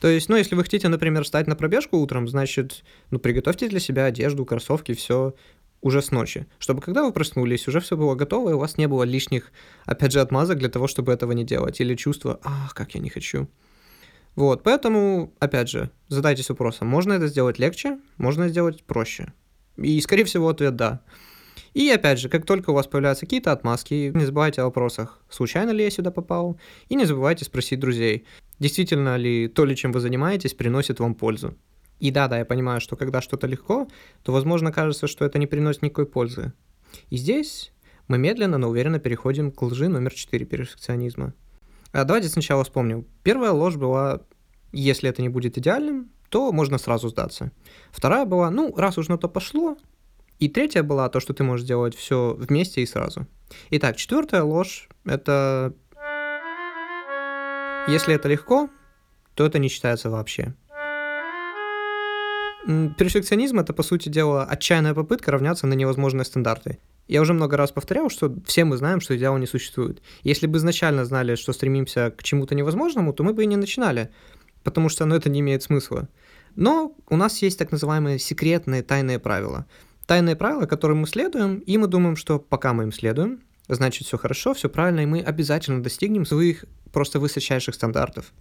То 0.00 0.08
есть, 0.08 0.28
ну, 0.28 0.36
если 0.36 0.54
вы 0.54 0.62
хотите, 0.62 0.88
например, 0.88 1.24
встать 1.24 1.46
на 1.46 1.56
пробежку 1.56 1.98
утром, 1.98 2.28
значит, 2.28 2.84
ну, 3.10 3.18
приготовьте 3.18 3.68
для 3.68 3.80
себя 3.80 4.04
одежду, 4.06 4.44
кроссовки, 4.44 4.92
все 4.92 5.34
уже 5.80 6.00
с 6.00 6.10
ночи, 6.10 6.46
чтобы 6.58 6.80
когда 6.80 7.04
вы 7.04 7.12
проснулись, 7.12 7.68
уже 7.68 7.80
все 7.80 7.96
было 7.96 8.14
готово, 8.14 8.50
и 8.50 8.52
у 8.54 8.58
вас 8.58 8.78
не 8.78 8.88
было 8.88 9.02
лишних, 9.02 9.52
опять 9.84 10.12
же, 10.12 10.20
отмазок 10.20 10.58
для 10.58 10.70
того, 10.70 10.86
чтобы 10.86 11.12
этого 11.12 11.32
не 11.32 11.44
делать, 11.44 11.80
или 11.80 11.94
чувства, 11.94 12.40
ах, 12.42 12.74
как 12.74 12.94
я 12.94 13.00
не 13.00 13.10
хочу. 13.10 13.48
Вот, 14.34 14.62
поэтому, 14.62 15.32
опять 15.40 15.68
же, 15.68 15.90
задайтесь 16.08 16.48
вопросом, 16.48 16.88
можно 16.88 17.12
это 17.12 17.26
сделать 17.28 17.58
легче, 17.58 17.98
можно 18.16 18.48
сделать 18.48 18.82
проще. 18.84 19.32
И, 19.76 20.00
скорее 20.00 20.24
всего, 20.24 20.48
ответ 20.48 20.74
«да». 20.76 21.02
И 21.74 21.90
опять 21.90 22.20
же, 22.20 22.28
как 22.28 22.46
только 22.46 22.70
у 22.70 22.74
вас 22.74 22.86
появляются 22.86 23.26
какие-то 23.26 23.52
отмазки, 23.52 24.12
не 24.14 24.24
забывайте 24.24 24.62
о 24.62 24.66
вопросах, 24.66 25.20
случайно 25.28 25.70
ли 25.70 25.84
я 25.84 25.90
сюда 25.90 26.10
попал, 26.10 26.58
и 26.88 26.94
не 26.94 27.04
забывайте 27.04 27.44
спросить 27.44 27.80
друзей, 27.80 28.26
действительно 28.60 29.16
ли 29.16 29.48
то, 29.48 29.64
ли 29.64 29.74
чем 29.74 29.90
вы 29.90 30.00
занимаетесь, 30.00 30.54
приносит 30.54 31.00
вам 31.00 31.14
пользу. 31.14 31.56
И 31.98 32.10
да, 32.10 32.28
да, 32.28 32.38
я 32.38 32.44
понимаю, 32.44 32.80
что 32.80 32.96
когда 32.96 33.20
что-то 33.20 33.46
легко, 33.46 33.88
то, 34.22 34.32
возможно, 34.32 34.72
кажется, 34.72 35.08
что 35.08 35.24
это 35.24 35.38
не 35.38 35.46
приносит 35.46 35.82
никакой 35.82 36.06
пользы. 36.06 36.52
И 37.10 37.16
здесь 37.16 37.72
мы 38.06 38.18
медленно, 38.18 38.58
но 38.58 38.68
уверенно 38.68 39.00
переходим 39.00 39.50
к 39.50 39.60
лжи 39.62 39.88
номер 39.88 40.12
4 40.12 40.46
перфекционизма. 40.46 41.34
А 41.92 42.04
давайте 42.04 42.28
сначала 42.28 42.62
вспомним. 42.64 43.06
Первая 43.22 43.52
ложь 43.52 43.76
была, 43.76 44.20
если 44.72 45.08
это 45.08 45.22
не 45.22 45.28
будет 45.28 45.58
идеальным, 45.58 46.10
то 46.28 46.52
можно 46.52 46.78
сразу 46.78 47.08
сдаться. 47.08 47.52
Вторая 47.90 48.26
была, 48.26 48.50
ну, 48.50 48.74
раз 48.76 48.98
уж 48.98 49.08
на 49.08 49.18
то 49.18 49.28
пошло. 49.28 49.76
И 50.44 50.48
третья 50.48 50.82
была 50.82 51.08
то, 51.08 51.20
что 51.20 51.32
ты 51.32 51.42
можешь 51.42 51.66
делать 51.66 51.96
все 51.96 52.36
вместе 52.38 52.82
и 52.82 52.86
сразу. 52.86 53.26
Итак, 53.70 53.96
четвертая 53.96 54.42
ложь— 54.42 54.90
это... 55.06 55.72
Если 57.88 58.14
это 58.14 58.28
легко, 58.28 58.68
то 59.34 59.46
это 59.46 59.58
не 59.58 59.68
считается 59.68 60.10
вообще. 60.10 60.54
Перфекционизм— 62.66 63.58
это, 63.60 63.72
по 63.72 63.82
сути 63.82 64.10
дела, 64.10 64.44
отчаянная 64.44 64.92
попытка 64.92 65.32
равняться 65.32 65.66
на 65.66 65.72
невозможные 65.72 66.26
стандарты. 66.26 66.78
Я 67.08 67.22
уже 67.22 67.32
много 67.32 67.56
раз 67.56 67.72
повторял, 67.72 68.10
что 68.10 68.34
все 68.44 68.66
мы 68.66 68.76
знаем, 68.76 69.00
что 69.00 69.16
идеала 69.16 69.38
не 69.38 69.46
существует. 69.46 70.02
Если 70.24 70.46
бы 70.46 70.58
изначально 70.58 71.06
знали, 71.06 71.36
что 71.36 71.54
стремимся 71.54 72.10
к 72.10 72.22
чему-то 72.22 72.54
невозможному, 72.54 73.14
то 73.14 73.24
мы 73.24 73.32
бы 73.32 73.44
и 73.44 73.46
не 73.46 73.56
начинали, 73.56 74.10
потому 74.62 74.90
что 74.90 75.06
ну, 75.06 75.14
это 75.14 75.30
не 75.30 75.40
имеет 75.40 75.62
смысла. 75.62 76.10
Но 76.54 76.94
у 77.08 77.16
нас 77.16 77.40
есть 77.40 77.58
так 77.58 77.72
называемые 77.72 78.18
секретные 78.18 78.82
тайные 78.82 79.18
правила. 79.18 79.64
Тайные 80.06 80.36
правила, 80.36 80.66
которым 80.66 80.98
мы 80.98 81.06
следуем, 81.06 81.58
и 81.58 81.78
мы 81.78 81.86
думаем, 81.86 82.16
что 82.16 82.38
пока 82.38 82.72
мы 82.72 82.84
им 82.84 82.92
следуем, 82.92 83.40
значит 83.68 84.06
все 84.06 84.18
хорошо, 84.18 84.54
все 84.54 84.68
правильно, 84.68 85.00
и 85.00 85.06
мы 85.06 85.20
обязательно 85.20 85.82
достигнем 85.82 86.26
своих 86.26 86.64
просто 86.92 87.18
высочайших 87.18 87.74
стандартов. 87.74 88.32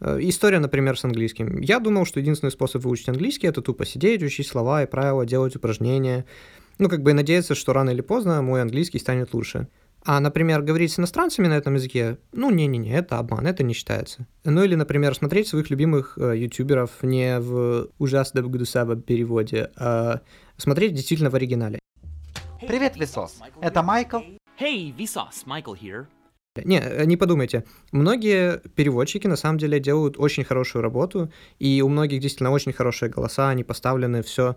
Э, 0.00 0.18
история, 0.20 0.58
например, 0.58 0.98
с 0.98 1.04
английским. 1.04 1.60
Я 1.60 1.80
думал, 1.80 2.06
что 2.06 2.20
единственный 2.20 2.50
способ 2.50 2.84
выучить 2.84 3.08
английский— 3.08 3.46
это 3.48 3.62
тупо 3.62 3.84
сидеть, 3.84 4.22
учить 4.22 4.46
слова 4.46 4.82
и 4.82 4.86
правила, 4.86 5.26
делать 5.26 5.56
упражнения. 5.56 6.24
Ну, 6.78 6.88
как 6.88 7.02
бы 7.02 7.10
и 7.10 7.14
надеяться, 7.14 7.54
что 7.54 7.72
рано 7.72 7.90
или 7.90 8.02
поздно 8.02 8.42
мой 8.42 8.62
английский 8.62 8.98
станет 8.98 9.32
лучше. 9.34 9.68
А, 10.08 10.20
например, 10.20 10.62
говорить 10.62 10.92
с 10.92 11.00
иностранцами 11.00 11.48
на 11.48 11.54
этом 11.54 11.74
языке, 11.74 12.18
ну, 12.30 12.50
не-не-не, 12.50 12.92
это 12.92 13.18
обман, 13.18 13.44
это 13.44 13.64
не 13.64 13.74
считается. 13.74 14.24
Ну, 14.44 14.62
или, 14.62 14.76
например, 14.76 15.16
смотреть 15.16 15.48
своих 15.48 15.68
любимых 15.68 16.16
э, 16.16 16.38
ютуберов 16.38 16.90
не 17.02 17.40
в 17.40 17.88
ужасно 17.98 18.40
гдусаво 18.42 18.94
переводе, 18.94 19.72
а 19.76 20.20
смотреть 20.58 20.94
действительно 20.94 21.28
в 21.30 21.34
оригинале. 21.34 21.80
Привет, 22.60 22.96
Висос. 22.96 23.40
Это 23.60 23.82
Майкл. 23.82 24.18
Hey, 24.60 24.96
Vsauce, 24.96 25.44
Michael 25.44 25.76
here. 25.76 26.06
Не, 26.64 26.78
э, 26.78 27.04
не 27.04 27.16
подумайте. 27.16 27.64
Многие 27.90 28.60
переводчики 28.76 29.26
на 29.26 29.36
самом 29.36 29.58
деле 29.58 29.80
делают 29.80 30.20
очень 30.20 30.44
хорошую 30.44 30.82
работу, 30.82 31.32
и 31.58 31.82
у 31.82 31.88
многих 31.88 32.20
действительно 32.20 32.52
очень 32.52 32.72
хорошие 32.72 33.10
голоса, 33.10 33.50
они 33.50 33.64
поставлены, 33.64 34.22
все. 34.22 34.54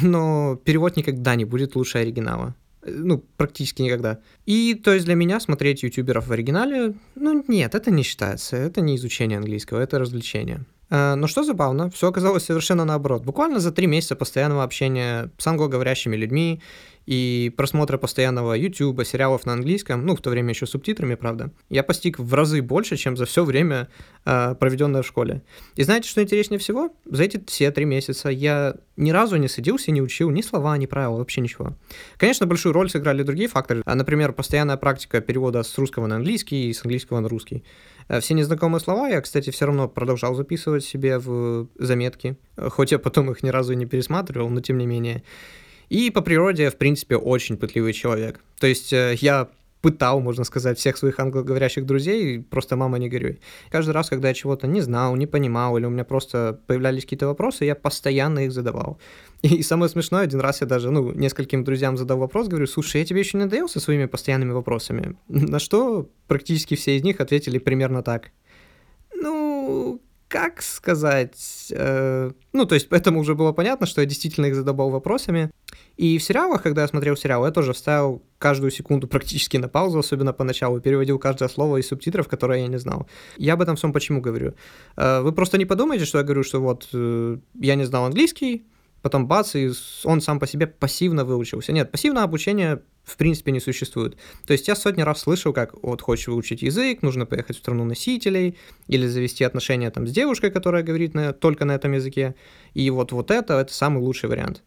Но 0.00 0.56
перевод 0.64 0.96
никогда 0.96 1.34
не 1.34 1.44
будет 1.44 1.76
лучше 1.76 1.98
оригинала. 1.98 2.54
Ну, 2.84 3.24
практически 3.36 3.82
никогда. 3.82 4.18
И, 4.44 4.74
то 4.74 4.92
есть, 4.92 5.06
для 5.06 5.14
меня 5.14 5.38
смотреть 5.40 5.82
ютуберов 5.82 6.26
в 6.26 6.32
оригинале, 6.32 6.94
ну, 7.14 7.44
нет, 7.46 7.74
это 7.74 7.90
не 7.90 8.02
считается. 8.02 8.56
Это 8.56 8.80
не 8.80 8.96
изучение 8.96 9.38
английского, 9.38 9.80
это 9.80 9.98
развлечение. 9.98 10.64
Э, 10.90 11.14
но 11.14 11.26
что 11.26 11.42
забавно, 11.42 11.90
все 11.90 12.08
оказалось 12.08 12.44
совершенно 12.44 12.84
наоборот. 12.84 13.24
Буквально 13.24 13.60
за 13.60 13.72
три 13.72 13.86
месяца 13.86 14.14
постоянного 14.14 14.62
общения 14.62 15.30
с 15.38 15.46
англоговорящими 15.46 16.16
людьми 16.16 16.60
и 17.06 17.52
просмотра 17.56 17.98
постоянного 17.98 18.54
YouTube, 18.54 19.04
сериалов 19.04 19.46
на 19.46 19.54
английском, 19.54 20.06
ну, 20.06 20.14
в 20.14 20.20
то 20.20 20.30
время 20.30 20.50
еще 20.50 20.66
субтитрами, 20.66 21.14
правда, 21.14 21.50
я 21.68 21.82
постиг 21.82 22.18
в 22.18 22.34
разы 22.34 22.62
больше, 22.62 22.96
чем 22.96 23.16
за 23.16 23.26
все 23.26 23.44
время, 23.44 23.88
э, 24.24 24.54
проведенное 24.58 25.02
в 25.02 25.06
школе. 25.06 25.42
И 25.74 25.82
знаете, 25.82 26.08
что 26.08 26.22
интереснее 26.22 26.58
всего? 26.58 26.94
За 27.04 27.24
эти 27.24 27.42
все 27.46 27.70
три 27.70 27.84
месяца 27.84 28.28
я 28.28 28.76
ни 28.96 29.10
разу 29.10 29.36
не 29.36 29.48
садился 29.48 29.90
и 29.90 29.94
не 29.94 30.02
учил 30.02 30.30
ни 30.30 30.42
слова, 30.42 30.76
ни 30.76 30.86
правила, 30.86 31.16
вообще 31.16 31.40
ничего. 31.40 31.76
Конечно, 32.18 32.46
большую 32.46 32.72
роль 32.72 32.90
сыграли 32.90 33.22
другие 33.22 33.48
факторы, 33.48 33.82
а, 33.84 33.94
например, 33.94 34.32
постоянная 34.32 34.76
практика 34.76 35.20
перевода 35.20 35.62
с 35.62 35.76
русского 35.78 36.06
на 36.06 36.16
английский 36.16 36.68
и 36.68 36.72
с 36.72 36.84
английского 36.84 37.20
на 37.20 37.28
русский. 37.28 37.64
Э, 38.08 38.20
все 38.20 38.34
незнакомые 38.34 38.80
слова 38.80 39.08
я, 39.08 39.20
кстати, 39.20 39.50
все 39.50 39.66
равно 39.66 39.88
продолжал 39.88 40.34
записывать 40.34 40.84
себе 40.84 41.18
в 41.18 41.68
заметки, 41.78 42.36
хоть 42.56 42.92
я 42.92 42.98
потом 42.98 43.30
их 43.30 43.42
ни 43.42 43.48
разу 43.48 43.72
не 43.72 43.86
пересматривал, 43.86 44.50
но 44.50 44.60
тем 44.60 44.78
не 44.78 44.86
менее. 44.86 45.22
И 45.92 46.10
по 46.10 46.22
природе, 46.22 46.70
в 46.70 46.76
принципе, 46.76 47.16
очень 47.16 47.58
пытливый 47.58 47.92
человек. 47.92 48.40
То 48.58 48.66
есть 48.66 48.94
э, 48.94 49.14
я 49.20 49.48
пытал, 49.82 50.20
можно 50.20 50.44
сказать, 50.44 50.78
всех 50.78 50.96
своих 50.96 51.20
англоговорящих 51.20 51.84
друзей, 51.84 52.40
просто 52.40 52.76
мама 52.76 52.98
не 52.98 53.10
горюй. 53.10 53.40
Каждый 53.70 53.90
раз, 53.90 54.08
когда 54.08 54.28
я 54.28 54.34
чего-то 54.34 54.66
не 54.66 54.80
знал, 54.80 55.16
не 55.16 55.26
понимал, 55.26 55.76
или 55.76 55.84
у 55.84 55.90
меня 55.90 56.04
просто 56.04 56.58
появлялись 56.66 57.02
какие-то 57.02 57.26
вопросы, 57.26 57.66
я 57.66 57.74
постоянно 57.74 58.38
их 58.38 58.52
задавал. 58.52 58.98
И 59.42 59.62
самое 59.62 59.90
смешное, 59.90 60.22
один 60.22 60.40
раз 60.40 60.62
я 60.62 60.66
даже, 60.66 60.90
ну, 60.90 61.12
нескольким 61.12 61.62
друзьям 61.62 61.98
задал 61.98 62.16
вопрос, 62.16 62.48
говорю, 62.48 62.66
слушай, 62.66 63.00
я 63.00 63.04
тебе 63.04 63.20
еще 63.20 63.36
не 63.36 63.44
надоел 63.44 63.68
со 63.68 63.78
своими 63.78 64.06
постоянными 64.06 64.52
вопросами? 64.52 65.16
На 65.28 65.58
что 65.58 66.08
практически 66.26 66.74
все 66.74 66.96
из 66.96 67.02
них 67.02 67.20
ответили 67.20 67.58
примерно 67.58 68.02
так. 68.02 68.30
Ну, 69.14 70.00
как 70.32 70.62
сказать, 70.62 71.66
э, 71.70 72.30
ну, 72.54 72.64
то 72.64 72.74
есть, 72.74 72.88
поэтому 72.88 73.20
уже 73.20 73.34
было 73.34 73.52
понятно, 73.52 73.86
что 73.86 74.00
я 74.00 74.06
действительно 74.06 74.46
их 74.46 74.54
задобал 74.54 74.88
вопросами. 74.88 75.50
И 75.98 76.16
в 76.16 76.22
сериалах, 76.22 76.62
когда 76.62 76.80
я 76.80 76.88
смотрел 76.88 77.16
сериал, 77.16 77.44
я 77.44 77.50
тоже 77.50 77.74
вставил 77.74 78.22
каждую 78.38 78.70
секунду 78.70 79.06
практически 79.06 79.58
на 79.58 79.68
паузу, 79.68 79.98
особенно 79.98 80.32
поначалу, 80.32 80.80
переводил 80.80 81.18
каждое 81.18 81.50
слово 81.50 81.76
из 81.76 81.88
субтитров, 81.88 82.28
которые 82.28 82.62
я 82.62 82.68
не 82.68 82.78
знал. 82.78 83.06
Я 83.36 83.52
об 83.52 83.60
этом 83.60 83.76
всем 83.76 83.92
почему 83.92 84.22
говорю. 84.22 84.54
Э, 84.96 85.20
вы 85.20 85.32
просто 85.32 85.58
не 85.58 85.66
подумайте, 85.66 86.06
что 86.06 86.16
я 86.16 86.24
говорю, 86.24 86.44
что 86.44 86.62
вот 86.62 86.88
э, 86.94 87.36
я 87.60 87.74
не 87.74 87.84
знал 87.84 88.06
английский, 88.06 88.64
потом 89.02 89.26
бац, 89.26 89.54
и 89.54 89.70
он 90.04 90.22
сам 90.22 90.40
по 90.40 90.46
себе 90.46 90.66
пассивно 90.66 91.26
выучился. 91.26 91.72
Нет, 91.72 91.90
пассивное 91.92 92.22
обучение 92.22 92.80
в 93.04 93.16
принципе 93.16 93.52
не 93.52 93.60
существует. 93.60 94.16
То 94.46 94.52
есть 94.52 94.68
я 94.68 94.76
сотни 94.76 95.02
раз 95.02 95.20
слышал, 95.20 95.52
как 95.52 95.74
вот 95.82 96.02
хочешь 96.02 96.28
выучить 96.28 96.62
язык, 96.62 97.02
нужно 97.02 97.26
поехать 97.26 97.56
в 97.56 97.60
страну 97.60 97.84
носителей, 97.84 98.56
или 98.88 99.06
завести 99.06 99.44
отношения 99.44 99.90
там 99.90 100.06
с 100.06 100.12
девушкой, 100.12 100.50
которая 100.50 100.82
говорит 100.82 101.14
на, 101.14 101.32
только 101.32 101.64
на 101.64 101.72
этом 101.72 101.92
языке, 101.92 102.34
и 102.74 102.90
вот, 102.90 103.12
вот 103.12 103.30
это, 103.30 103.54
это 103.54 103.72
самый 103.72 104.02
лучший 104.02 104.28
вариант. 104.28 104.62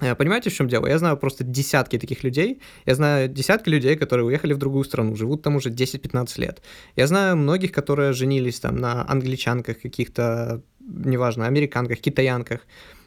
Э, 0.00 0.14
понимаете, 0.14 0.50
в 0.50 0.54
чем 0.54 0.68
дело? 0.68 0.86
Я 0.86 0.98
знаю 0.98 1.16
просто 1.16 1.44
десятки 1.44 1.98
таких 1.98 2.24
людей. 2.24 2.60
Я 2.86 2.94
знаю 2.94 3.28
десятки 3.28 3.68
людей, 3.68 3.96
которые 3.96 4.26
уехали 4.26 4.52
в 4.52 4.58
другую 4.58 4.84
страну, 4.84 5.16
живут 5.16 5.42
там 5.42 5.56
уже 5.56 5.70
10-15 5.70 6.40
лет. 6.40 6.62
Я 6.96 7.06
знаю 7.06 7.36
многих, 7.36 7.72
которые 7.72 8.12
женились 8.12 8.60
там 8.60 8.76
на 8.76 9.08
англичанках 9.08 9.80
каких-то, 9.80 10.62
неважно, 10.80 11.46
американках, 11.46 11.98
китаянках 11.98 12.60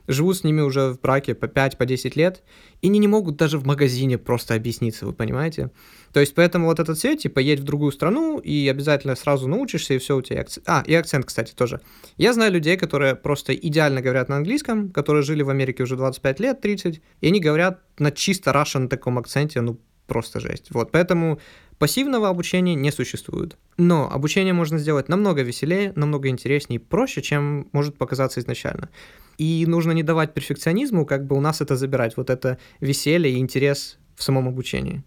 живут 0.08 0.38
с 0.38 0.44
ними 0.44 0.62
уже 0.62 0.94
в 0.94 1.02
браке 1.02 1.36
по 1.36 1.48
5, 1.48 1.78
по 1.78 1.86
10 1.86 2.16
лет, 2.16 2.44
и 2.82 2.88
они 2.88 3.00
не 3.00 3.08
могут 3.08 3.36
даже 3.36 3.58
в 3.58 3.66
магазине 3.66 4.18
просто 4.18 4.56
объясниться, 4.56 5.06
вы 5.06 5.14
понимаете? 5.14 5.72
То 6.14 6.20
есть 6.20 6.34
поэтому 6.34 6.68
вот 6.68 6.80
этот 6.80 6.98
цвет, 6.98 7.20
типа, 7.20 7.40
едь 7.40 7.60
в 7.60 7.64
другую 7.64 7.92
страну, 7.92 8.40
и 8.40 8.68
обязательно 8.68 9.16
сразу 9.16 9.48
научишься, 9.48 9.94
и 9.94 9.98
все 9.98 10.16
у 10.16 10.22
тебя 10.22 10.42
акцент. 10.42 10.68
А, 10.68 10.84
и 10.86 10.94
акцент, 10.94 11.26
кстати, 11.26 11.54
тоже. 11.54 11.82
Я 12.18 12.34
знаю 12.34 12.52
людей, 12.52 12.78
которые 12.78 13.16
просто 13.16 13.54
идеально 13.54 14.02
говорят 14.02 14.30
на 14.30 14.38
английском, 14.38 14.90
которые 14.90 15.24
жили 15.24 15.44
в 15.44 15.50
Америке 15.50 15.84
уже 15.84 15.96
25 15.96 16.40
лет, 16.40 16.62
30, 16.62 17.02
и 17.22 17.28
они 17.28 17.40
говорят 17.40 17.82
на 18.00 18.12
чисто 18.12 18.52
Russian 18.52 18.88
таком 18.88 19.18
акценте, 19.20 19.62
ну, 19.62 19.80
просто 20.08 20.40
жесть. 20.40 20.72
Вот, 20.72 20.92
поэтому 20.92 21.40
пассивного 21.78 22.30
обучения 22.30 22.76
не 22.76 22.92
существует. 22.92 23.58
Но 23.78 24.12
обучение 24.12 24.54
можно 24.54 24.80
сделать 24.80 25.08
намного 25.08 25.44
веселее, 25.44 25.94
намного 25.96 26.30
интереснее 26.30 26.80
и 26.80 26.84
проще, 26.84 27.22
чем 27.22 27.68
может 27.72 27.98
показаться 27.98 28.40
изначально. 28.40 28.90
И 29.38 29.66
нужно 29.68 29.92
не 29.92 30.02
давать 30.02 30.34
перфекционизму 30.34 31.06
как 31.06 31.28
бы 31.28 31.38
у 31.38 31.42
нас 31.42 31.62
это 31.62 31.76
забирать, 31.76 32.18
вот 32.18 32.32
это 32.32 32.58
веселье 32.80 33.32
и 33.32 33.38
интерес 33.38 34.00
в 34.16 34.24
самом 34.24 34.48
обучении. 34.48 35.04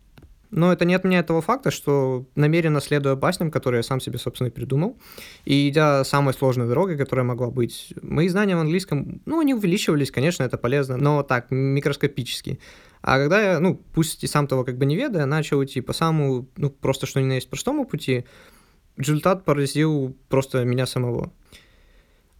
Но 0.50 0.72
это 0.72 0.84
не 0.84 0.94
отменяет 0.94 1.28
того 1.28 1.40
факта, 1.40 1.70
что 1.70 2.26
намеренно 2.34 2.80
следуя 2.80 3.14
басням, 3.14 3.50
которые 3.50 3.80
я 3.80 3.82
сам 3.82 4.00
себе, 4.00 4.18
собственно, 4.18 4.50
придумал, 4.50 4.98
и 5.44 5.68
идя 5.68 6.02
самой 6.04 6.34
сложной 6.34 6.66
дорогой, 6.66 6.96
которая 6.96 7.24
могла 7.24 7.50
быть, 7.50 7.94
мои 8.02 8.28
знания 8.28 8.56
в 8.56 8.60
английском, 8.60 9.22
ну, 9.26 9.40
они 9.40 9.54
увеличивались, 9.54 10.10
конечно, 10.10 10.42
это 10.42 10.58
полезно, 10.58 10.96
но 10.96 11.22
так, 11.22 11.50
микроскопически. 11.50 12.58
А 13.00 13.18
когда 13.18 13.40
я, 13.40 13.60
ну, 13.60 13.80
пусть 13.94 14.24
и 14.24 14.26
сам 14.26 14.48
того 14.48 14.64
как 14.64 14.76
бы 14.76 14.86
не 14.86 14.96
ведая, 14.96 15.24
начал 15.24 15.62
идти 15.64 15.80
по 15.80 15.92
самому, 15.92 16.48
ну, 16.56 16.70
просто 16.70 17.06
что 17.06 17.20
ни 17.20 17.26
на 17.26 17.34
есть 17.34 17.48
простому 17.48 17.84
пути, 17.84 18.24
результат 19.00 19.44
поразил 19.44 20.16
просто 20.28 20.64
меня 20.64 20.86
самого. 20.86 21.32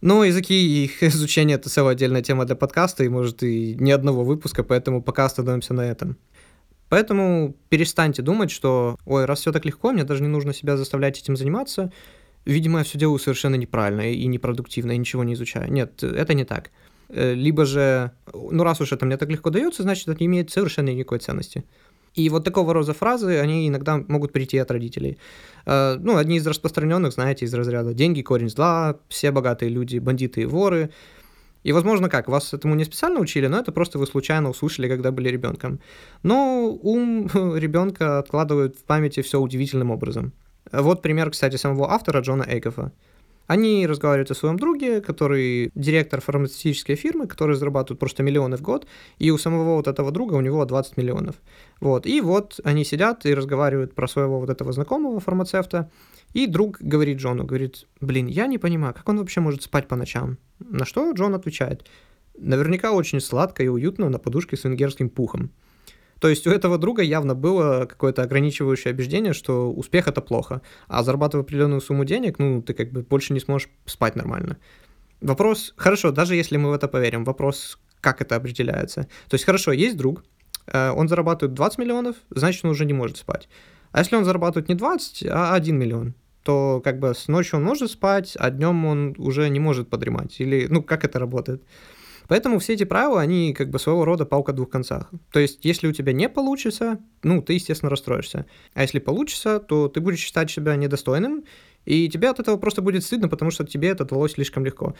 Но 0.01 0.23
языки 0.23 0.53
и 0.53 0.85
их 0.85 1.03
изучение— 1.03 1.55
это 1.57 1.69
целая 1.69 1.93
отдельная 1.93 2.21
тема 2.21 2.45
для 2.45 2.55
подкаста, 2.55 3.03
и, 3.03 3.09
может, 3.09 3.43
и 3.43 3.75
ни 3.79 3.91
одного 3.91 4.23
выпуска, 4.23 4.63
поэтому 4.63 5.01
пока 5.01 5.25
остановимся 5.25 5.73
на 5.73 5.81
этом. 5.81 6.17
Поэтому 6.89 7.55
перестаньте 7.69 8.21
думать, 8.21 8.51
что, 8.51 8.97
ой, 9.05 9.25
раз 9.25 9.39
все 9.39 9.51
так 9.51 9.63
легко, 9.63 9.91
мне 9.91 10.03
даже 10.03 10.23
не 10.23 10.27
нужно 10.27 10.53
себя 10.53 10.75
заставлять 10.75 11.19
этим 11.19 11.37
заниматься, 11.37 11.91
видимо, 12.43 12.79
я 12.79 12.83
все 12.83 12.97
делаю 12.97 13.19
совершенно 13.19 13.55
неправильно 13.55 14.11
и 14.11 14.25
непродуктивно, 14.27 14.91
и 14.91 14.97
ничего 14.97 15.23
не 15.23 15.35
изучаю. 15.35 15.71
Нет, 15.71 16.03
это 16.03 16.33
не 16.33 16.43
так. 16.43 16.71
Э, 17.07 17.33
либо 17.33 17.65
же, 17.65 18.11
ну 18.33 18.63
раз 18.63 18.81
уж 18.81 18.91
это 18.91 19.05
мне 19.05 19.17
так 19.17 19.29
легко 19.29 19.49
дается, 19.49 19.83
значит, 19.83 20.07
это 20.07 20.19
не 20.19 20.25
имеет 20.25 20.51
совершенно 20.51 20.89
никакой 20.89 21.19
ценности. 21.19 21.63
И 22.13 22.29
вот 22.29 22.43
такого 22.43 22.73
рода 22.73 22.93
фразы, 22.93 23.39
они 23.39 23.67
иногда 23.67 24.03
могут 24.07 24.33
прийти 24.33 24.57
от 24.57 24.71
родителей. 24.71 25.17
Э, 25.65 25.95
ну, 25.99 26.17
одни 26.17 26.37
из 26.37 26.47
распространенных, 26.47 27.13
знаете, 27.13 27.45
из 27.45 27.53
разряда 27.53 27.93
«деньги– 27.93 28.21
корень 28.23 28.49
зла», 28.49 28.97
«все 29.07 29.31
богатые 29.31 29.69
люди– 29.69 29.97
бандиты 29.99 30.41
и 30.41 30.45
воры», 30.45 30.89
и, 31.63 31.73
возможно, 31.73 32.09
как, 32.09 32.27
вас 32.27 32.53
этому 32.53 32.75
не 32.75 32.85
специально 32.85 33.19
учили, 33.19 33.47
но 33.47 33.59
это 33.59 33.71
просто 33.71 33.99
вы 33.99 34.07
случайно 34.07 34.49
услышали, 34.49 34.87
когда 34.87 35.11
были 35.11 35.29
ребенком. 35.29 35.79
Но 36.23 36.77
ум 36.81 37.27
ребенка 37.55 38.17
откладывает 38.19 38.77
в 38.77 38.83
памяти 38.83 39.21
все 39.21 39.39
удивительным 39.39 39.91
образом. 39.91 40.33
Вот 40.71 41.01
пример, 41.01 41.29
кстати, 41.29 41.57
самого 41.57 41.91
автора 41.91 42.21
Джона 42.21 42.45
Эйкофа. 42.47 42.91
Они 43.47 43.85
разговаривают 43.85 44.31
о 44.31 44.35
своем 44.35 44.57
друге, 44.57 45.01
который 45.01 45.71
директор 45.75 46.21
фармацевтической 46.21 46.95
фирмы, 46.95 47.27
который 47.27 47.55
зарабатывает 47.55 47.99
просто 47.99 48.23
миллионы 48.23 48.57
в 48.57 48.61
год, 48.61 48.87
и 49.19 49.29
у 49.31 49.37
самого 49.37 49.75
вот 49.75 49.87
этого 49.87 50.11
друга 50.11 50.35
у 50.35 50.41
него 50.41 50.63
20 50.63 50.97
миллионов. 50.97 51.35
Вот. 51.79 52.05
И 52.05 52.21
вот 52.21 52.59
они 52.63 52.85
сидят 52.85 53.25
и 53.25 53.33
разговаривают 53.33 53.93
про 53.93 54.07
своего 54.07 54.39
вот 54.39 54.49
этого 54.49 54.71
знакомого 54.71 55.19
фармацевта, 55.19 55.91
и 56.33 56.47
друг 56.47 56.77
говорит 56.79 57.17
Джону, 57.17 57.43
говорит, 57.43 57.87
блин, 57.99 58.27
я 58.27 58.47
не 58.47 58.57
понимаю, 58.57 58.93
как 58.93 59.07
он 59.09 59.17
вообще 59.17 59.41
может 59.41 59.63
спать 59.63 59.87
по 59.87 59.95
ночам? 59.95 60.37
На 60.59 60.85
что 60.85 61.11
Джон 61.11 61.35
отвечает, 61.35 61.85
наверняка 62.37 62.93
очень 62.93 63.19
сладко 63.19 63.63
и 63.63 63.67
уютно 63.67 64.09
на 64.09 64.19
подушке 64.19 64.55
с 64.55 64.63
венгерским 64.63 65.09
пухом. 65.09 65.51
То 66.21 66.29
есть 66.29 66.45
у 66.45 66.51
этого 66.51 66.77
друга 66.77 67.01
явно 67.01 67.33
было 67.33 67.87
какое-то 67.87 68.21
ограничивающее 68.21 68.93
убеждение, 68.93 69.33
что 69.33 69.71
успех 69.73 70.07
это 70.07 70.21
плохо, 70.21 70.61
а 70.87 71.03
зарабатывая 71.03 71.43
определенную 71.43 71.81
сумму 71.81 72.05
денег, 72.05 72.37
ну, 72.37 72.61
ты 72.61 72.75
как 72.75 72.91
бы 72.91 73.01
больше 73.01 73.33
не 73.33 73.39
сможешь 73.39 73.69
спать 73.87 74.15
нормально. 74.15 74.57
Вопрос, 75.19 75.73
хорошо, 75.77 76.11
даже 76.11 76.35
если 76.35 76.57
мы 76.57 76.69
в 76.69 76.73
это 76.73 76.87
поверим, 76.87 77.23
вопрос, 77.23 77.79
как 78.01 78.21
это 78.21 78.35
определяется. 78.35 79.07
То 79.29 79.33
есть, 79.33 79.45
хорошо, 79.45 79.71
есть 79.71 79.97
друг, 79.97 80.23
э, 80.67 80.91
он 80.91 81.09
зарабатывает 81.09 81.55
20 81.55 81.79
миллионов, 81.79 82.15
значит, 82.29 82.63
он 82.65 82.69
уже 82.71 82.85
не 82.85 82.93
может 82.93 83.17
спать. 83.17 83.49
А 83.91 83.99
если 83.99 84.15
он 84.15 84.23
зарабатывает 84.23 84.69
не 84.69 84.75
20, 84.75 85.25
а 85.27 85.55
1 85.55 85.75
миллион, 85.75 86.13
то 86.43 86.81
как 86.83 86.99
бы 86.99 87.15
с 87.15 87.29
ночью 87.29 87.57
он 87.57 87.65
может 87.65 87.89
спать, 87.89 88.35
а 88.39 88.51
днем 88.51 88.85
он 88.85 89.15
уже 89.17 89.49
не 89.49 89.59
может 89.59 89.89
подремать. 89.89 90.39
Или, 90.39 90.67
ну, 90.69 90.83
как 90.83 91.03
это 91.03 91.17
работает? 91.17 91.63
Поэтому 92.31 92.59
все 92.59 92.75
эти 92.75 92.85
правила, 92.85 93.19
они 93.19 93.53
как 93.53 93.69
бы 93.69 93.77
своего 93.77 94.05
рода 94.05 94.25
палка 94.25 94.53
в 94.53 94.55
двух 94.55 94.69
концах. 94.69 95.11
То 95.33 95.41
есть, 95.41 95.65
если 95.65 95.87
у 95.87 95.91
тебя 95.91 96.13
не 96.13 96.29
получится, 96.29 96.97
ну, 97.23 97.41
ты, 97.41 97.55
естественно, 97.55 97.89
расстроишься. 97.89 98.45
А 98.73 98.83
если 98.83 98.99
получится, 98.99 99.59
то 99.59 99.89
ты 99.89 99.99
будешь 99.99 100.19
считать 100.19 100.49
себя 100.49 100.77
недостойным, 100.77 101.43
и 101.83 102.07
тебе 102.07 102.29
от 102.29 102.39
этого 102.39 102.55
просто 102.55 102.81
будет 102.81 103.03
стыдно, 103.03 103.27
потому 103.27 103.51
что 103.51 103.65
тебе 103.65 103.89
это 103.89 104.05
удалось 104.05 104.31
слишком 104.31 104.63
легко. 104.63 104.95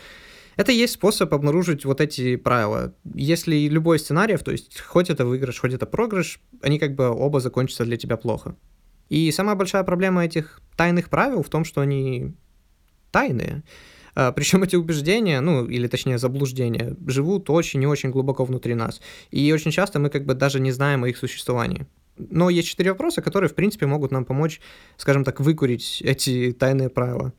Это 0.58 0.74
есть 0.74 0.96
способ 0.96 1.34
обнаружить 1.34 1.86
вот 1.86 2.02
эти 2.02 2.36
правила. 2.36 2.94
Если 3.16 3.70
любой 3.70 4.00
сценарий, 4.00 4.36
то 4.36 4.52
есть 4.52 4.82
хоть 4.82 5.10
это 5.10 5.26
выигрыш, 5.26 5.58
хоть 5.58 5.74
это 5.74 5.86
проигрыш, 5.86 6.42
они 6.62 6.80
как 6.80 6.96
бы 6.96 7.08
оба 7.08 7.40
закончатся 7.40 7.86
для 7.86 7.96
тебя 7.96 8.18
плохо. 8.18 8.58
И 9.08 9.32
самая 9.32 9.56
большая 9.56 9.86
проблема 9.86 10.26
этих 10.26 10.60
тайных 10.76 11.10
правил 11.10 11.44
в 11.44 11.50
том, 11.50 11.64
что 11.64 11.80
они 11.80 12.34
тайные. 13.10 13.64
А, 14.16 14.32
Причем 14.32 14.64
эти 14.64 14.76
убеждения, 14.76 15.42
ну, 15.42 15.66
или 15.66 15.88
точнее 15.88 16.18
заблуждения, 16.18 16.96
живут 17.08 17.50
очень 17.50 17.82
и 17.84 17.88
очень 17.88 18.12
глубоко 18.12 18.46
внутри 18.46 18.76
нас. 18.76 19.02
И 19.32 19.52
очень 19.54 19.72
часто 19.72 20.00
мы 20.00 20.10
как 20.10 20.26
бы 20.26 20.34
даже 20.34 20.60
не 20.60 20.72
знаем 20.72 21.04
о 21.04 21.10
их 21.10 21.18
существовании. 21.18 21.86
Но 22.18 22.50
есть 22.50 22.68
четыре 22.68 22.92
вопроса, 22.92 23.22
которые, 23.22 23.50
в 23.50 23.56
принципе, 23.56 23.86
могут 23.86 24.12
нам 24.12 24.26
помочь, 24.26 24.60
скажем 24.98 25.24
так, 25.24 25.40
выкурить 25.40 26.02
эти 26.02 26.52
тайные 26.52 26.90
правила. 26.90 27.34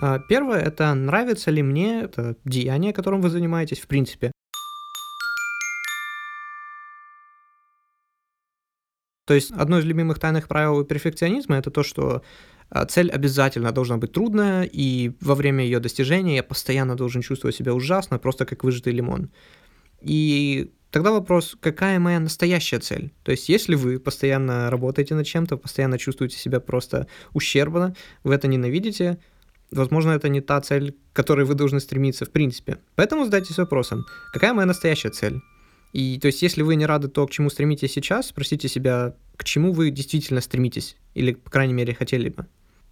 А, 0.00 0.18
первое– 0.18 0.60
это 0.64 0.94
нравится 0.94 1.50
ли 1.50 1.62
мне 1.62 2.02
это 2.02 2.36
деяние, 2.44 2.92
которым 2.92 3.20
вы 3.20 3.30
занимаетесь, 3.30 3.80
в 3.80 3.86
принципе. 3.86 4.32
То 9.26 9.34
есть 9.34 9.50
одно 9.50 9.78
из 9.78 9.84
любимых 9.84 10.18
тайных 10.18 10.48
правил 10.48 10.84
перфекционизма 10.84 11.56
это 11.56 11.70
то, 11.70 11.82
что 11.82 12.22
цель 12.88 13.10
обязательно 13.10 13.72
должна 13.72 13.96
быть 13.96 14.12
трудная, 14.12 14.64
и 14.64 15.12
во 15.20 15.34
время 15.34 15.64
ее 15.64 15.80
достижения 15.80 16.36
я 16.36 16.42
постоянно 16.42 16.96
должен 16.96 17.22
чувствовать 17.22 17.56
себя 17.56 17.74
ужасно, 17.74 18.18
просто 18.18 18.44
как 18.44 18.64
выжатый 18.64 18.92
лимон. 18.92 19.30
И 20.02 20.70
тогда 20.90 21.10
вопрос, 21.10 21.56
какая 21.60 21.98
моя 21.98 22.20
настоящая 22.20 22.78
цель? 22.78 23.12
То 23.22 23.30
есть, 23.30 23.48
если 23.48 23.74
вы 23.74 23.98
постоянно 23.98 24.70
работаете 24.70 25.14
над 25.14 25.26
чем-то, 25.26 25.56
постоянно 25.56 25.98
чувствуете 25.98 26.36
себя 26.36 26.60
просто 26.60 27.06
ущербно, 27.32 27.94
вы 28.22 28.34
это 28.34 28.48
ненавидите, 28.48 29.18
возможно, 29.70 30.10
это 30.10 30.28
не 30.28 30.40
та 30.40 30.60
цель, 30.60 30.92
к 31.12 31.16
которой 31.16 31.46
вы 31.46 31.54
должны 31.54 31.80
стремиться 31.80 32.24
в 32.24 32.30
принципе. 32.30 32.78
Поэтому 32.94 33.24
задайтесь 33.24 33.58
вопросом, 33.58 34.04
какая 34.32 34.52
моя 34.52 34.66
настоящая 34.66 35.10
цель? 35.10 35.40
И 35.92 36.18
то 36.18 36.26
есть, 36.26 36.42
если 36.42 36.62
вы 36.62 36.76
не 36.76 36.86
рады 36.86 37.08
то, 37.08 37.26
к 37.26 37.30
чему 37.30 37.50
стремитесь 37.50 37.92
сейчас, 37.92 38.28
спросите 38.28 38.68
себя, 38.68 39.14
к 39.36 39.44
чему 39.44 39.72
вы 39.72 39.90
действительно 39.90 40.40
стремитесь, 40.40 40.96
или, 41.14 41.32
по 41.32 41.50
крайней 41.50 41.74
мере, 41.74 41.94
хотели 41.94 42.28
бы. 42.28 42.46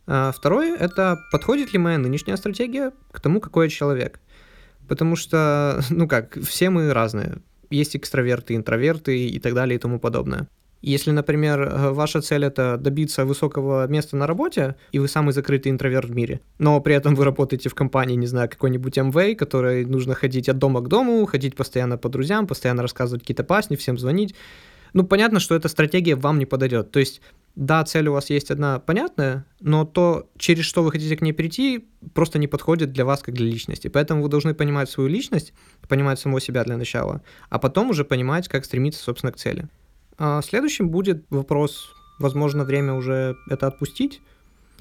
А 0.06 0.32
второе— 0.32 0.76
это 0.78 1.18
подходит 1.32 1.72
ли 1.72 1.78
моя 1.78 1.98
нынешняя 1.98 2.36
стратегия 2.36 2.92
к 3.10 3.20
тому, 3.20 3.40
какой 3.40 3.66
я 3.66 3.70
человек. 3.70 4.20
Потому 4.88 5.16
что, 5.16 5.82
ну 5.90 6.08
как, 6.08 6.38
все 6.42 6.70
мы 6.70 6.92
разные. 6.92 7.38
Есть 7.70 7.96
экстраверты, 7.96 8.54
интроверты 8.54 9.26
и 9.26 9.38
так 9.40 9.54
далее 9.54 9.76
и 9.76 9.80
тому 9.80 9.98
подобное. 9.98 10.48
Если, 10.86 11.10
например, 11.10 11.62
э, 11.62 11.90
ваша 11.90 12.20
цель 12.20 12.44
это 12.44 12.76
добиться 12.76 13.24
высокого 13.24 13.88
места 13.88 14.16
на 14.16 14.24
работе, 14.28 14.76
и 14.92 15.00
вы 15.00 15.08
самый 15.08 15.32
закрытый 15.32 15.72
интроверт 15.72 16.08
в 16.08 16.14
мире, 16.14 16.40
но 16.60 16.80
при 16.80 16.94
этом 16.94 17.16
вы 17.16 17.24
работаете 17.24 17.68
в 17.68 17.74
компании, 17.74 18.14
не 18.14 18.28
знаю, 18.28 18.48
какой-нибудь 18.48 18.96
MV, 18.96 19.34
которой 19.34 19.84
нужно 19.84 20.14
ходить 20.14 20.48
от 20.48 20.58
дома 20.58 20.80
к 20.82 20.88
дому, 20.88 21.26
ходить 21.26 21.56
постоянно 21.56 21.98
по 21.98 22.08
друзьям, 22.08 22.46
постоянно 22.46 22.82
рассказывать 22.82 23.22
какие-то 23.22 23.42
пасни, 23.42 23.74
всем 23.74 23.98
звонить, 23.98 24.36
ну, 24.92 25.02
понятно, 25.02 25.40
что 25.40 25.56
эта 25.56 25.68
стратегия 25.68 26.14
вам 26.14 26.38
не 26.38 26.46
подойдет. 26.46 26.92
То 26.92 27.00
есть, 27.00 27.20
да, 27.56 27.82
цель 27.82 28.06
у 28.06 28.12
вас 28.12 28.30
есть 28.30 28.52
одна 28.52 28.78
понятная, 28.78 29.44
но 29.58 29.84
то, 29.84 30.30
через 30.38 30.66
что 30.66 30.84
вы 30.84 30.92
хотите 30.92 31.16
к 31.16 31.20
ней 31.20 31.32
прийти, 31.32 31.88
просто 32.14 32.38
не 32.38 32.46
подходит 32.46 32.92
для 32.92 33.04
вас 33.04 33.22
как 33.22 33.34
для 33.34 33.46
личности. 33.46 33.88
Поэтому 33.88 34.22
вы 34.22 34.28
должны 34.28 34.54
понимать 34.54 34.88
свою 34.88 35.08
личность, 35.08 35.52
понимать 35.88 36.20
самого 36.20 36.40
себя 36.40 36.62
для 36.62 36.76
начала, 36.76 37.22
а 37.50 37.58
потом 37.58 37.90
уже 37.90 38.04
понимать, 38.04 38.46
как 38.46 38.64
стремиться, 38.64 39.02
собственно, 39.02 39.32
к 39.32 39.36
цели. 39.36 39.68
А 40.18 40.42
следующим 40.42 40.88
будет 40.88 41.24
вопрос, 41.30 41.94
возможно, 42.18 42.64
время 42.64 42.94
уже 42.94 43.36
это 43.50 43.66
отпустить. 43.66 44.20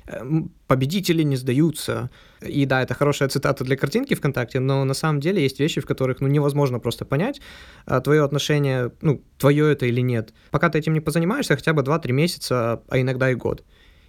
Эм, 0.07 0.51
победители 0.67 1.23
не 1.23 1.35
сдаются. 1.35 2.11
И 2.41 2.65
да, 2.65 2.83
это 2.83 2.93
хорошая 2.93 3.27
цитата 3.27 3.63
для 3.63 3.75
картинки 3.75 4.13
ВКонтакте, 4.13 4.59
но 4.59 4.83
на 4.85 4.93
самом 4.93 5.19
деле 5.19 5.41
есть 5.41 5.59
вещи, 5.59 5.81
в 5.81 5.85
которых 5.85 6.21
ну, 6.21 6.27
невозможно 6.27 6.79
просто 6.79 7.05
понять, 7.05 7.41
а, 7.85 8.01
твое 8.01 8.23
отношение, 8.23 8.91
ну, 9.01 9.23
твое 9.37 9.71
это 9.71 9.87
или 9.87 10.01
нет. 10.01 10.33
Пока 10.51 10.69
ты 10.69 10.77
этим 10.77 10.93
не 10.93 10.99
позанимаешься, 11.01 11.55
хотя 11.55 11.73
бы 11.73 11.81
2-3 11.81 12.11
месяца, 12.11 12.83
а 12.87 12.99
иногда 12.99 13.31
и 13.31 13.35
год. 13.35 13.63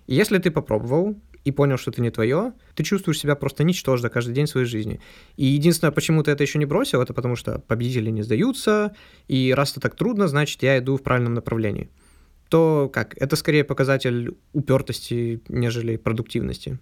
Если 0.07 0.39
ты 0.39 0.51
попробовал, 0.51 1.17
и 1.47 1.53
понял, 1.53 1.77
что 1.77 1.93
это 1.93 2.03
не 2.03 2.11
твое, 2.11 2.55
ты 2.75 2.83
чувствуешь 2.83 3.21
себя 3.21 3.37
просто 3.37 3.63
ничтожно 3.63 4.09
каждый 4.09 4.35
день 4.35 4.49
своей 4.49 4.67
жизни. 4.67 5.01
И 5.37 5.47
единственное, 5.47 5.93
почему 5.93 6.25
ты 6.25 6.33
это 6.33 6.43
еще 6.43 6.59
не 6.59 6.67
бросил, 6.67 7.01
это 7.01 7.15
потому 7.15 7.37
что 7.37 7.61
победители 7.61 8.11
не 8.11 8.23
сдаются, 8.23 8.97
и 9.29 9.55
раз 9.57 9.71
это 9.71 9.81
так 9.81 9.95
трудно, 9.95 10.27
значит, 10.27 10.61
я 10.65 10.77
иду 10.79 10.97
в 10.97 11.03
правильном 11.05 11.35
направлении. 11.35 11.89
То 12.49 12.91
как? 12.93 13.17
Это 13.17 13.37
скорее 13.37 13.63
показатель 13.63 14.37
упертости, 14.53 15.41
нежели 15.49 15.97
продуктивности. 15.97 16.81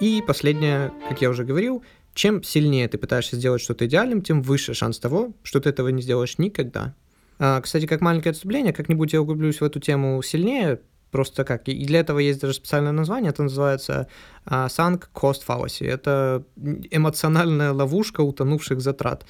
И 0.00 0.22
последнее, 0.24 0.92
как 1.08 1.20
я 1.20 1.28
уже 1.28 1.44
говорил, 1.44 1.82
чем 2.14 2.44
сильнее 2.44 2.86
ты 2.86 2.98
пытаешься 2.98 3.34
сделать 3.34 3.62
что-то 3.62 3.86
идеальным, 3.86 4.22
тем 4.22 4.42
выше 4.42 4.74
шанс 4.74 5.00
того, 5.00 5.32
что 5.42 5.58
ты 5.58 5.70
этого 5.70 5.88
не 5.88 6.02
сделаешь 6.02 6.38
никогда. 6.38 6.94
А, 7.40 7.60
кстати, 7.60 7.86
как 7.86 8.00
маленькое 8.00 8.30
отступление, 8.30 8.72
как-нибудь 8.72 9.12
я 9.12 9.20
углублюсь 9.20 9.60
в 9.60 9.64
эту 9.64 9.80
тему 9.80 10.22
сильнее, 10.22 10.80
Просто 11.12 11.44
как? 11.44 11.68
И 11.68 11.84
для 11.84 12.00
этого 12.00 12.18
есть 12.20 12.40
даже 12.40 12.54
специальное 12.54 12.92
название, 12.92 13.30
это 13.30 13.42
называется 13.42 14.08
uh, 14.46 14.66
sunk 14.66 15.08
cost 15.14 15.42
fallacy. 15.46 15.86
Это 15.86 16.42
эмоциональная 16.90 17.72
ловушка 17.72 18.22
утонувших 18.22 18.80
затрат. 18.80 19.26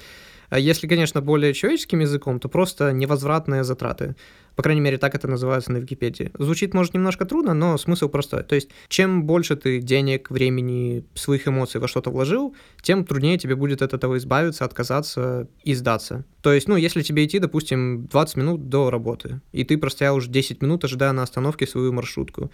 А 0.53 0.59
если, 0.59 0.85
конечно, 0.85 1.19
более 1.19 1.51
человеческим 1.55 2.01
языком, 2.01 2.39
то 2.39 2.47
просто 2.47 2.93
невозвратные 2.93 3.63
затраты. 3.63 4.15
По 4.55 4.61
крайней 4.61 4.81
мере, 4.81 4.99
так 4.99 5.15
это 5.15 5.27
называется 5.27 5.71
на 5.71 5.77
Википедии. 5.77 6.29
Звучит, 6.37 6.75
может, 6.75 6.93
немножко 6.93 7.25
трудно, 7.25 7.55
но 7.55 7.75
смысл 7.79 8.07
простой. 8.07 8.43
То 8.43 8.53
есть, 8.53 8.69
чем 8.87 9.23
больше 9.23 9.55
ты 9.55 9.79
денег, 9.79 10.29
времени, 10.29 11.05
своих 11.15 11.47
эмоций 11.47 11.81
во 11.81 11.87
что-то 11.87 12.11
вложил, 12.11 12.55
тем 12.83 13.03
труднее 13.03 13.39
тебе 13.39 13.55
будет 13.55 13.81
от 13.81 13.95
этого 13.95 14.15
избавиться, 14.17 14.63
отказаться 14.63 15.47
и 15.63 15.73
сдаться. 15.73 16.23
То 16.43 16.53
есть, 16.53 16.67
ну, 16.67 16.75
если 16.75 17.01
тебе 17.01 17.25
идти, 17.25 17.39
допустим, 17.39 18.05
20 18.05 18.37
минут 18.37 18.69
до 18.69 18.91
работы, 18.91 19.41
и 19.53 19.63
ты 19.63 19.79
простоял 19.79 20.15
уже 20.15 20.29
10 20.29 20.61
минут, 20.61 20.83
ожидая 20.83 21.13
на 21.13 21.23
остановке 21.23 21.65
свою 21.65 21.91
маршрутку, 21.93 22.51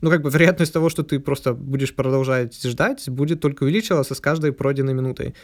ну, 0.00 0.08
как 0.08 0.22
бы 0.22 0.30
вероятность 0.32 0.72
того, 0.72 0.88
что 0.88 1.02
ты 1.02 1.20
просто 1.20 1.52
будешь 1.52 1.94
продолжать 1.94 2.62
ждать, 2.64 3.06
будет 3.10 3.42
только 3.42 3.64
увеличиваться 3.64 4.14
с 4.14 4.20
каждой 4.20 4.52
пройденной 4.52 4.94
минутой. 4.94 5.34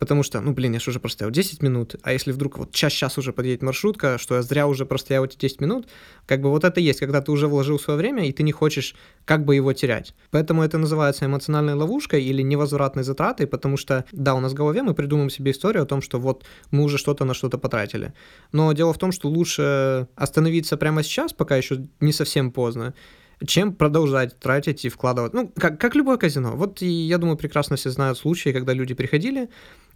Потому 0.00 0.22
что, 0.22 0.40
ну, 0.40 0.52
блин, 0.52 0.72
я 0.72 0.80
же 0.80 0.90
уже 0.90 0.98
простоял 0.98 1.30
10 1.30 1.62
минут, 1.62 1.94
а 2.02 2.12
если 2.12 2.32
вдруг 2.32 2.56
вот 2.56 2.72
час-час 2.72 3.18
уже 3.18 3.34
подъедет 3.34 3.62
маршрутка, 3.62 4.16
что 4.16 4.36
я 4.36 4.42
зря 4.42 4.66
уже 4.66 4.86
простоял 4.86 5.26
эти 5.26 5.36
10 5.36 5.60
минут, 5.60 5.88
как 6.26 6.40
бы 6.40 6.48
вот 6.48 6.64
это 6.64 6.80
есть, 6.80 7.00
когда 7.00 7.20
ты 7.20 7.30
уже 7.30 7.48
вложил 7.48 7.78
свое 7.78 7.98
время, 7.98 8.26
и 8.26 8.32
ты 8.32 8.42
не 8.42 8.50
хочешь 8.50 8.94
как 9.26 9.44
бы 9.44 9.54
его 9.54 9.74
терять. 9.74 10.14
Поэтому 10.30 10.62
это 10.62 10.78
называется 10.78 11.26
эмоциональной 11.26 11.74
ловушкой 11.74 12.24
или 12.24 12.40
невозвратной 12.40 13.02
затратой, 13.02 13.46
потому 13.46 13.76
что, 13.76 14.06
да, 14.10 14.34
у 14.34 14.40
нас 14.40 14.52
в 14.52 14.54
голове 14.54 14.82
мы 14.82 14.94
придумаем 14.94 15.28
себе 15.28 15.50
историю 15.50 15.82
о 15.82 15.86
том, 15.86 16.00
что 16.00 16.18
вот 16.18 16.46
мы 16.70 16.82
уже 16.82 16.96
что-то 16.96 17.26
на 17.26 17.34
что-то 17.34 17.58
потратили. 17.58 18.14
Но 18.52 18.72
дело 18.72 18.94
в 18.94 18.98
том, 18.98 19.12
что 19.12 19.28
лучше 19.28 20.08
остановиться 20.16 20.78
прямо 20.78 21.02
сейчас, 21.02 21.34
пока 21.34 21.58
еще 21.58 21.84
не 22.00 22.14
совсем 22.14 22.52
поздно, 22.52 22.94
чем 23.46 23.74
продолжать 23.74 24.38
тратить 24.38 24.84
и 24.84 24.88
вкладывать. 24.88 25.32
Ну, 25.32 25.52
как, 25.56 25.80
как 25.80 25.94
любое 25.94 26.16
казино. 26.16 26.52
Вот 26.56 26.82
я 26.82 27.18
думаю, 27.18 27.36
прекрасно 27.36 27.76
все 27.76 27.90
знают 27.90 28.18
случаи, 28.18 28.50
когда 28.50 28.72
люди 28.72 28.94
приходили, 28.94 29.48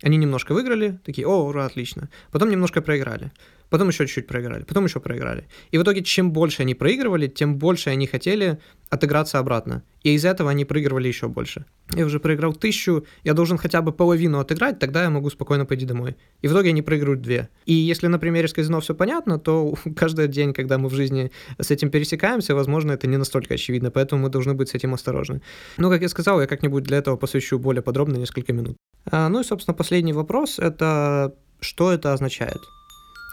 они 0.03 0.17
немножко 0.17 0.53
выиграли, 0.55 0.99
такие, 1.05 1.27
о, 1.27 1.47
ура, 1.47 1.67
отлично. 1.67 2.09
Потом 2.31 2.51
немножко 2.51 2.83
проиграли. 2.83 3.33
Потом 3.71 3.89
еще 3.89 4.07
чуть-чуть 4.07 4.27
проиграли, 4.27 4.63
потом 4.63 4.85
еще 4.85 5.01
проиграли. 5.01 5.49
И 5.73 5.79
в 5.79 5.83
итоге, 5.83 6.03
чем 6.03 6.33
больше 6.33 6.63
они 6.63 6.75
проигрывали, 6.75 7.27
тем 7.27 7.57
больше 7.57 7.91
они 7.91 8.07
хотели 8.07 8.59
отыграться 8.89 9.39
обратно. 9.39 9.83
И 10.05 10.15
из 10.15 10.25
этого 10.25 10.51
они 10.51 10.65
проигрывали 10.65 11.09
еще 11.09 11.27
больше. 11.29 11.65
Я 11.93 12.07
уже 12.07 12.21
проиграл 12.21 12.53
тысячу, 12.53 13.05
я 13.25 13.35
должен 13.35 13.59
хотя 13.59 13.83
бы 13.83 13.93
половину 13.93 14.39
отыграть, 14.39 14.79
тогда 14.79 15.03
я 15.03 15.11
могу 15.11 15.31
спокойно 15.31 15.67
пойти 15.67 15.87
домой. 15.87 16.15
И 16.43 16.49
в 16.49 16.53
итоге 16.53 16.69
они 16.69 16.83
проигрывают 16.83 17.23
две. 17.23 17.49
И 17.67 17.73
если 17.73 18.07
на 18.07 18.19
примере 18.19 18.47
с 18.47 18.53
казино 18.53 18.81
все 18.81 18.95
понятно, 18.95 19.39
то 19.39 19.75
каждый 19.97 20.29
день, 20.29 20.53
когда 20.53 20.79
мы 20.79 20.89
в 20.89 20.95
жизни 20.95 21.33
с 21.59 21.71
этим 21.71 21.91
пересекаемся, 21.91 22.55
возможно, 22.55 22.93
это 22.93 23.07
не 23.07 23.17
настолько 23.17 23.55
очевидно, 23.55 23.91
поэтому 23.91 24.23
мы 24.23 24.29
должны 24.29 24.55
быть 24.55 24.69
с 24.69 24.75
этим 24.75 24.95
осторожны. 24.95 25.41
Ну, 25.79 25.91
как 25.91 26.03
я 26.03 26.09
сказал, 26.09 26.41
я 26.41 26.47
как-нибудь 26.47 26.85
для 26.85 26.99
этого 26.99 27.17
посвящу 27.17 27.59
более 27.59 27.83
подробно 27.83 28.19
несколько 28.19 28.53
минут. 28.53 28.77
А, 29.11 29.29
ну 29.29 29.41
и, 29.41 29.45
собственно, 29.45 29.75
последний 29.85 30.15
вопрос— 30.15 30.59
это 30.61 31.35
что 31.61 31.93
это 31.93 32.15
означает? 32.15 32.57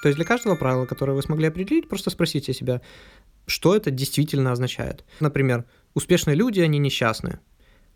То 0.04 0.10
есть 0.10 0.18
для 0.18 0.26
каждого 0.26 0.56
правила, 0.56 0.86
которое 0.86 1.14
вы 1.14 1.22
смогли 1.22 1.48
определить, 1.48 1.88
просто 1.88 2.10
спросите 2.10 2.54
себя, 2.54 2.82
что 3.46 3.74
это 3.74 3.90
действительно 3.90 4.52
означает. 4.52 5.06
Например, 5.22 5.64
успешные 5.94 6.36
люди, 6.36 6.60
они 6.60 6.78
несчастные. 6.78 7.40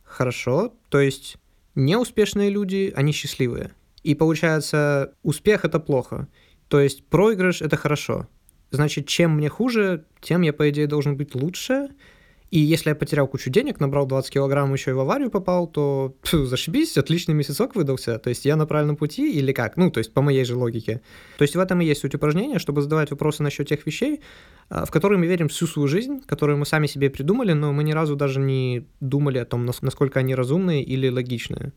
Хорошо, 0.05 0.73
то 0.87 1.01
есть 1.01 1.35
неуспешные 1.75 2.49
люди, 2.49 2.93
они 2.95 3.11
счастливые. 3.11 3.71
И 4.03 4.15
получается, 4.15 5.13
успех 5.21 5.65
это 5.65 5.81
плохо. 5.81 6.29
То 6.69 6.79
есть 6.79 7.05
проигрыш 7.07 7.61
это 7.61 7.75
хорошо. 7.75 8.29
Значит, 8.71 9.05
чем 9.05 9.31
мне 9.31 9.49
хуже, 9.49 10.05
тем 10.21 10.43
я, 10.43 10.53
по 10.53 10.69
идее, 10.69 10.87
должен 10.87 11.17
быть 11.17 11.35
лучше, 11.35 11.89
и 12.55 12.59
если 12.59 12.87
я 12.89 12.95
потерял 12.95 13.27
кучу 13.27 13.49
денег, 13.49 13.81
набрал 13.81 14.05
20 14.05 14.31
килограмм, 14.31 14.71
еще 14.71 14.91
и 14.91 14.93
в 14.93 14.99
аварию 15.01 15.29
попал, 15.29 15.67
то 15.67 16.15
пфу, 16.21 16.45
зашибись, 16.45 16.97
отличный 16.97 17.33
месяцок 17.33 17.75
выдался. 17.75 18.17
То 18.17 18.29
есть 18.29 18.45
я 18.45 18.55
на 18.55 18.65
правильном 18.65 18.95
пути 18.95 19.29
или 19.29 19.51
как? 19.51 19.75
Ну, 19.75 19.91
то 19.91 19.97
есть 19.97 20.13
по 20.13 20.21
моей 20.21 20.45
же 20.45 20.55
логике. 20.55 21.01
То 21.37 21.41
есть 21.41 21.57
в 21.57 21.59
этом 21.59 21.81
и 21.81 21.85
есть 21.85 21.99
суть 21.99 22.15
упражнения, 22.15 22.57
чтобы 22.57 22.81
задавать 22.81 23.11
вопросы 23.11 23.43
насчет 23.43 23.67
тех 23.67 23.85
вещей, 23.85 24.21
а, 24.69 24.85
в 24.85 24.91
которые 24.91 25.19
мы 25.19 25.27
верим 25.27 25.49
всю 25.49 25.67
свою 25.67 25.89
жизнь, 25.89 26.21
которые 26.25 26.55
мы 26.55 26.65
сами 26.65 26.87
себе 26.87 27.09
придумали, 27.09 27.51
но 27.51 27.73
мы 27.73 27.83
ни 27.83 27.91
разу 27.91 28.15
даже 28.15 28.39
не 28.39 28.87
думали 29.01 29.39
о 29.39 29.45
том, 29.45 29.65
насколько 29.65 30.21
они 30.21 30.33
разумные 30.33 30.81
или 30.81 31.09
логичные. 31.09 31.73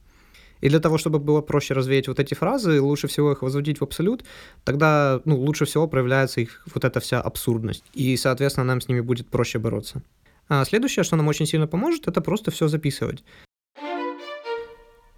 И 0.61 0.69
для 0.69 0.79
того, 0.79 0.97
чтобы 0.97 1.19
было 1.19 1.41
проще 1.41 1.75
развеять 1.75 2.07
вот 2.07 2.21
эти 2.21 2.35
фразы, 2.35 2.81
лучше 2.81 3.09
всего 3.09 3.33
их 3.33 3.43
возводить 3.43 3.81
в 3.81 3.83
абсолют, 3.83 4.25
тогда 4.65 5.21
ну, 5.25 5.41
лучше 5.41 5.65
всего 5.65 5.89
проявляется 5.89 6.41
их 6.41 6.63
вот 6.73 6.85
эта 6.85 7.01
вся 7.01 7.21
абсурдность. 7.21 7.85
И, 7.95 8.17
соответственно, 8.17 8.65
нам 8.65 8.81
с 8.81 8.89
ними 8.89 9.01
будет 9.01 9.29
проще 9.29 9.59
бороться. 9.59 10.03
А 10.49 10.65
следующее, 10.65 11.03
что 11.03 11.17
нам 11.17 11.29
очень 11.29 11.47
сильно 11.47 11.67
поможет, 11.67 12.09
это 12.09 12.21
просто 12.21 12.51
все 12.51 12.69
записывать. 12.69 13.23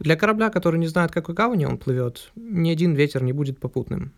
Для 0.00 0.16
корабля, 0.16 0.48
который 0.48 0.80
не 0.80 0.88
знает, 0.88 1.12
какой 1.12 1.34
гавани 1.34 1.66
он 1.66 1.78
плывет, 1.78 2.32
ни 2.34 2.70
один 2.70 2.94
ветер 2.94 3.22
не 3.22 3.32
будет 3.32 3.60
попутным. 3.60 4.14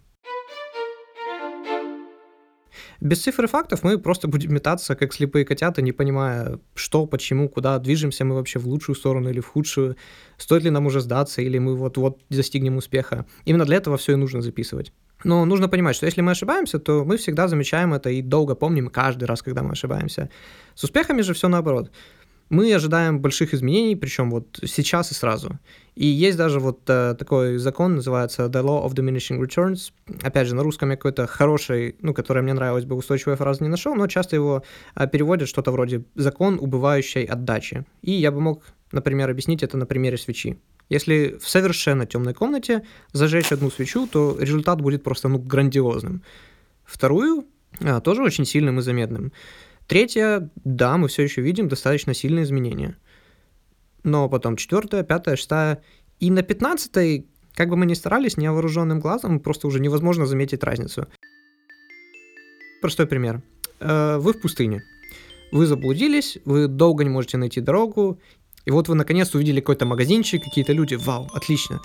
Без 3.00 3.20
цифр 3.20 3.44
и 3.44 3.48
фактов 3.48 3.82
мы 3.82 3.98
просто 3.98 4.28
будем 4.28 4.54
метаться, 4.54 4.94
как 4.94 5.12
слепые 5.12 5.44
котята, 5.44 5.82
не 5.82 5.90
понимая, 5.90 6.60
что, 6.76 7.04
почему, 7.06 7.48
куда, 7.48 7.80
движемся 7.80 8.24
мы 8.24 8.36
вообще 8.36 8.60
в 8.60 8.68
лучшую 8.68 8.94
сторону 8.94 9.28
или 9.28 9.40
в 9.40 9.48
худшую, 9.48 9.96
стоит 10.36 10.62
ли 10.62 10.70
нам 10.70 10.86
уже 10.86 11.00
сдаться, 11.00 11.42
или 11.42 11.58
мы 11.58 11.74
вот-вот 11.74 12.20
достигнем 12.30 12.76
успеха. 12.76 13.26
Именно 13.44 13.64
для 13.64 13.78
этого 13.78 13.96
все 13.96 14.12
и 14.12 14.14
нужно 14.14 14.40
записывать. 14.40 14.92
Но 15.24 15.44
нужно 15.44 15.68
понимать, 15.68 15.96
что 15.96 16.06
если 16.06 16.20
мы 16.20 16.32
ошибаемся, 16.32 16.78
то 16.78 17.04
мы 17.04 17.16
всегда 17.16 17.48
замечаем 17.48 17.94
это 17.94 18.10
и 18.10 18.22
долго 18.22 18.54
помним 18.54 18.88
каждый 18.88 19.24
раз, 19.24 19.42
когда 19.42 19.62
мы 19.62 19.72
ошибаемся. 19.72 20.28
С 20.74 20.84
успехами 20.84 21.22
же 21.22 21.34
все 21.34 21.48
наоборот. 21.48 21.90
Мы 22.52 22.74
ожидаем 22.74 23.20
больших 23.20 23.54
изменений, 23.54 23.96
причем 23.96 24.30
вот 24.30 24.58
сейчас 24.66 25.10
и 25.10 25.14
сразу. 25.14 25.58
И 25.94 26.04
есть 26.04 26.36
даже 26.36 26.60
вот 26.60 26.80
э, 26.86 27.14
такой 27.18 27.56
закон, 27.56 27.96
называется 27.96 28.42
The 28.44 28.62
Law 28.62 28.86
of 28.86 28.92
Diminishing 28.92 29.40
Returns. 29.40 29.92
Опять 30.22 30.48
же, 30.48 30.54
на 30.54 30.62
русском 30.62 30.90
я 30.90 30.96
какой-то 30.96 31.26
хороший, 31.26 31.96
ну, 32.02 32.12
который 32.12 32.42
мне 32.42 32.52
нравилось 32.52 32.84
бы, 32.84 32.94
устойчивая 32.94 33.36
фраза 33.36 33.62
не 33.62 33.70
нашел, 33.70 33.94
но 33.94 34.06
часто 34.06 34.36
его 34.36 34.62
э, 34.94 35.08
переводят 35.08 35.48
что-то 35.48 35.70
вроде 35.70 36.04
«закон 36.14 36.58
убывающей 36.60 37.24
отдачи». 37.24 37.86
И 38.02 38.12
я 38.12 38.30
бы 38.30 38.42
мог, 38.42 38.62
например, 38.92 39.30
объяснить 39.30 39.62
это 39.62 39.78
на 39.78 39.86
примере 39.86 40.18
свечи. 40.18 40.58
Если 40.88 41.38
в 41.40 41.48
совершенно 41.48 42.06
темной 42.06 42.34
комнате 42.34 42.84
зажечь 43.12 43.52
одну 43.52 43.70
свечу, 43.70 44.06
то 44.06 44.36
результат 44.38 44.80
будет 44.80 45.02
просто 45.02 45.28
ну, 45.28 45.38
грандиозным. 45.38 46.22
Вторую 46.84 47.46
а, 47.80 48.00
тоже 48.00 48.22
очень 48.22 48.44
сильным 48.44 48.78
и 48.78 48.82
заметным. 48.82 49.32
Третья, 49.86 50.50
да, 50.64 50.96
мы 50.96 51.08
все 51.08 51.22
еще 51.22 51.42
видим 51.42 51.68
достаточно 51.68 52.14
сильные 52.14 52.44
изменения. 52.44 52.96
Но 54.04 54.28
потом 54.28 54.56
четвертая, 54.56 55.02
пятая, 55.02 55.36
шестая. 55.36 55.82
И 56.18 56.30
на 56.30 56.42
пятнадцатой, 56.42 57.26
как 57.54 57.68
бы 57.68 57.76
мы 57.76 57.86
ни 57.86 57.94
старались, 57.94 58.36
невооруженным 58.36 59.00
глазом 59.00 59.40
просто 59.40 59.66
уже 59.66 59.80
невозможно 59.80 60.26
заметить 60.26 60.64
разницу. 60.64 61.06
Простой 62.80 63.06
пример. 63.06 63.42
Э, 63.80 64.18
вы 64.18 64.32
в 64.32 64.40
пустыне. 64.40 64.82
Вы 65.52 65.66
заблудились, 65.66 66.38
вы 66.44 66.66
долго 66.66 67.04
не 67.04 67.10
можете 67.10 67.36
найти 67.36 67.60
дорогу, 67.60 68.20
и 68.64 68.70
вот 68.70 68.88
вы 68.88 68.94
наконец 68.94 69.34
увидели 69.34 69.60
какой-то 69.60 69.86
магазинчик, 69.86 70.44
какие-то 70.44 70.72
люди, 70.72 70.94
вау, 70.94 71.28
отлично. 71.34 71.80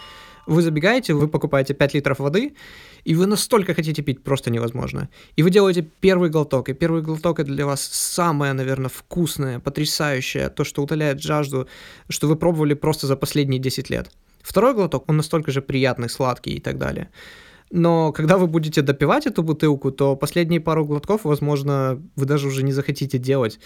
Вы 0.48 0.62
забегаете, 0.62 1.14
вы 1.14 1.28
покупаете 1.28 1.74
5 1.74 1.94
литров 1.96 2.20
воды, 2.20 2.56
и 3.04 3.16
вы 3.16 3.26
настолько 3.26 3.74
хотите 3.74 4.02
пить, 4.02 4.24
просто 4.24 4.50
невозможно. 4.50 5.10
И 5.36 5.44
вы 5.44 5.50
делаете 5.50 5.90
первый 6.00 6.30
глоток, 6.30 6.70
и 6.70 6.74
первый 6.74 7.02
глоток 7.02 7.40
это 7.40 7.52
для 7.52 7.66
вас 7.66 7.82
самое, 7.82 8.54
наверное, 8.54 8.90
вкусное, 8.90 9.60
потрясающее, 9.60 10.50
то, 10.50 10.64
что 10.64 10.84
утоляет 10.84 11.22
жажду, 11.22 11.68
что 12.10 12.28
вы 12.28 12.38
пробовали 12.38 12.76
просто 12.76 13.08
за 13.08 13.18
последние 13.18 13.60
10 13.60 13.90
лет. 13.90 14.12
Второй 14.42 14.74
глоток, 14.74 15.04
он 15.10 15.18
настолько 15.18 15.52
же 15.52 15.62
приятный, 15.62 16.10
сладкий 16.10 16.54
и 16.56 16.62
так 16.62 16.78
далее. 16.78 17.10
Но 17.70 18.14
когда 18.14 18.38
вы 18.38 18.48
будете 18.48 18.82
допивать 18.82 19.28
эту 19.28 19.44
бутылку, 19.44 19.92
то 19.92 20.16
последние 20.16 20.62
пару 20.62 20.86
глотков, 20.86 21.26
возможно, 21.26 22.02
вы 22.16 22.26
даже 22.26 22.48
уже 22.48 22.64
не 22.64 22.72
захотите 22.72 23.18
делать. 23.18 23.60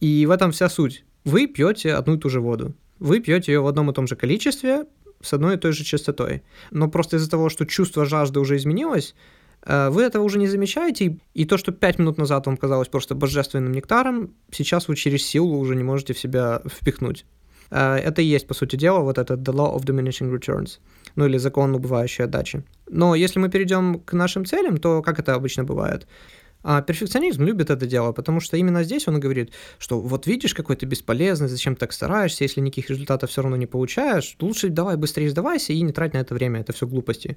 И 0.00 0.26
в 0.26 0.32
этом 0.32 0.50
вся 0.50 0.68
суть 0.68 1.04
вы 1.28 1.46
пьете 1.46 1.94
одну 1.94 2.14
и 2.14 2.18
ту 2.18 2.30
же 2.30 2.40
воду. 2.40 2.74
Вы 2.98 3.20
пьете 3.20 3.52
ее 3.52 3.60
в 3.60 3.66
одном 3.66 3.90
и 3.90 3.94
том 3.94 4.06
же 4.06 4.16
количестве, 4.16 4.86
с 5.20 5.32
одной 5.34 5.54
и 5.54 5.58
той 5.58 5.72
же 5.72 5.84
частотой. 5.84 6.42
Но 6.70 6.88
просто 6.88 7.16
из-за 7.16 7.30
того, 7.30 7.50
что 7.50 7.66
чувство 7.66 8.06
жажды 8.06 8.40
уже 8.40 8.56
изменилось, 8.56 9.14
э, 9.62 9.90
вы 9.90 10.02
этого 10.02 10.22
уже 10.22 10.38
не 10.38 10.46
замечаете, 10.46 11.18
и 11.34 11.44
то, 11.44 11.58
что 11.58 11.72
пять 11.72 11.98
минут 11.98 12.18
назад 12.18 12.46
вам 12.46 12.56
казалось 12.56 12.88
просто 12.88 13.14
божественным 13.14 13.72
нектаром, 13.72 14.30
сейчас 14.50 14.88
вы 14.88 14.96
через 14.96 15.26
силу 15.26 15.58
уже 15.58 15.76
не 15.76 15.84
можете 15.84 16.14
в 16.14 16.18
себя 16.18 16.62
впихнуть. 16.66 17.26
Э, 17.70 17.96
это 17.96 18.22
и 18.22 18.24
есть, 18.24 18.46
по 18.46 18.54
сути 18.54 18.76
дела, 18.76 19.00
вот 19.00 19.18
этот 19.18 19.40
the 19.40 19.52
law 19.52 19.76
of 19.76 19.84
diminishing 19.84 20.32
returns, 20.34 20.78
ну 21.14 21.26
или 21.26 21.36
закон 21.36 21.74
убывающей 21.74 22.24
отдачи. 22.24 22.62
Но 22.88 23.14
если 23.14 23.38
мы 23.38 23.50
перейдем 23.50 24.00
к 24.00 24.14
нашим 24.14 24.46
целям, 24.46 24.78
то 24.78 25.02
как 25.02 25.18
это 25.18 25.34
обычно 25.34 25.64
бывает? 25.64 26.06
А 26.62 26.82
перфекционизм 26.82 27.44
любит 27.44 27.70
это 27.70 27.86
дело, 27.86 28.12
потому 28.12 28.40
что 28.40 28.56
именно 28.56 28.82
здесь 28.82 29.06
он 29.06 29.20
говорит, 29.20 29.52
что 29.78 30.00
вот 30.00 30.26
видишь, 30.26 30.54
какой 30.54 30.76
ты 30.76 30.86
бесполезный, 30.86 31.48
зачем 31.48 31.76
так 31.76 31.92
стараешься, 31.92 32.44
если 32.44 32.60
никаких 32.60 32.90
результатов 32.90 33.30
все 33.30 33.42
равно 33.42 33.56
не 33.56 33.66
получаешь, 33.66 34.36
лучше 34.40 34.68
давай 34.68 34.96
быстрее 34.96 35.30
сдавайся 35.30 35.72
и 35.72 35.80
не 35.80 35.92
трать 35.92 36.14
на 36.14 36.18
это 36.18 36.34
время, 36.34 36.60
это 36.60 36.72
все 36.72 36.86
глупости. 36.86 37.36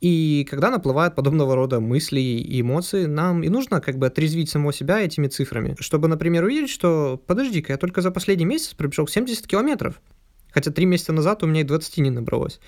И 0.00 0.46
когда 0.48 0.70
наплывают 0.70 1.14
подобного 1.14 1.54
рода 1.54 1.78
мысли 1.78 2.20
и 2.20 2.60
эмоции, 2.60 3.04
нам 3.04 3.42
и 3.42 3.48
нужно 3.50 3.80
как 3.80 3.98
бы 3.98 4.06
отрезвить 4.06 4.48
самого 4.48 4.72
себя 4.72 5.00
этими 5.00 5.26
цифрами, 5.26 5.76
чтобы, 5.78 6.08
например, 6.08 6.44
увидеть, 6.44 6.70
что 6.70 7.20
подожди-ка, 7.26 7.72
я 7.72 7.78
только 7.78 8.00
за 8.00 8.10
последний 8.10 8.46
месяц 8.46 8.72
пробежал 8.72 9.06
70 9.06 9.46
километров, 9.46 10.00
хотя 10.52 10.70
три 10.70 10.86
месяца 10.86 11.12
назад 11.12 11.42
у 11.42 11.46
меня 11.46 11.60
и 11.60 11.64
20 11.64 11.98
не 11.98 12.10
набралось. 12.10 12.60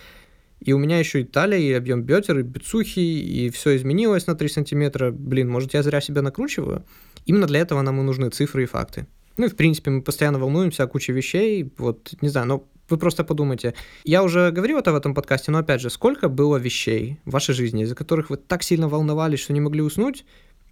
И 0.64 0.72
у 0.72 0.78
меня 0.78 0.98
еще 0.98 1.22
и 1.22 1.24
талия, 1.24 1.58
и 1.58 1.72
объем 1.72 2.02
бедер, 2.02 2.38
и 2.38 2.42
бицухи, 2.42 3.00
и 3.00 3.50
все 3.50 3.76
изменилось 3.76 4.26
на 4.26 4.34
3 4.34 4.48
сантиметра. 4.48 5.10
Блин, 5.10 5.48
может, 5.48 5.74
я 5.74 5.82
зря 5.82 6.00
себя 6.00 6.22
накручиваю? 6.22 6.84
Именно 7.26 7.46
для 7.46 7.60
этого 7.60 7.82
нам 7.82 8.00
и 8.00 8.02
нужны 8.04 8.30
цифры 8.30 8.62
и 8.62 8.66
факты. 8.66 9.06
Ну 9.36 9.46
и, 9.46 9.48
в 9.48 9.56
принципе, 9.56 9.90
мы 9.90 10.02
постоянно 10.02 10.38
волнуемся 10.38 10.84
о 10.84 10.86
куче 10.86 11.12
вещей. 11.12 11.72
Вот, 11.78 12.14
не 12.20 12.28
знаю, 12.28 12.46
но 12.46 12.68
вы 12.88 12.98
просто 12.98 13.24
подумайте. 13.24 13.74
Я 14.04 14.22
уже 14.22 14.50
говорил 14.50 14.78
это 14.78 14.92
в 14.92 14.96
этом 14.96 15.14
подкасте, 15.14 15.50
но 15.50 15.58
опять 15.58 15.80
же, 15.80 15.90
сколько 15.90 16.28
было 16.28 16.58
вещей 16.58 17.18
в 17.24 17.30
вашей 17.30 17.54
жизни, 17.54 17.82
из-за 17.82 17.94
которых 17.94 18.30
вы 18.30 18.36
так 18.36 18.62
сильно 18.62 18.88
волновались, 18.88 19.40
что 19.40 19.52
не 19.52 19.60
могли 19.60 19.82
уснуть, 19.82 20.24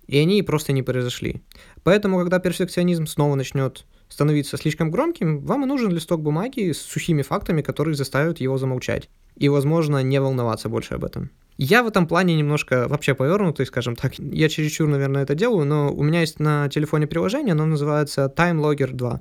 и 0.07 0.19
они 0.19 0.43
просто 0.43 0.73
не 0.73 0.83
произошли. 0.83 1.43
Поэтому, 1.83 2.19
когда 2.19 2.39
перфекционизм 2.39 3.07
снова 3.07 3.35
начнет 3.35 3.87
становиться 4.11 4.59
слишком 4.59 4.91
громким, 4.91 5.41
вам 5.41 5.63
и 5.63 5.67
нужен 5.67 5.91
листок 5.91 6.21
бумаги 6.21 6.73
с 6.73 6.83
сухими 6.83 7.23
фактами, 7.23 7.63
которые 7.63 7.95
заставят 7.95 8.41
его 8.41 8.59
замолчать. 8.59 9.09
И, 9.37 9.49
возможно, 9.49 10.03
не 10.03 10.21
волноваться 10.21 10.69
больше 10.69 10.95
об 10.95 11.05
этом. 11.05 11.31
Я 11.57 11.83
в 11.83 11.89
этом 11.89 12.07
плане 12.07 12.37
немножко 12.37 12.89
вообще 12.89 13.15
повернутый, 13.15 13.67
скажем 13.67 13.95
так. 13.95 14.19
Я 14.19 14.49
чересчур, 14.49 14.89
наверное, 14.89 15.23
это 15.23 15.35
делаю, 15.35 15.65
но 15.65 15.93
у 15.93 16.03
меня 16.03 16.21
есть 16.21 16.41
на 16.41 16.69
телефоне 16.69 17.07
приложение, 17.07 17.53
оно 17.53 17.67
называется 17.67 18.33
Time 18.37 18.61
Logger 18.61 18.93
2. 18.93 19.21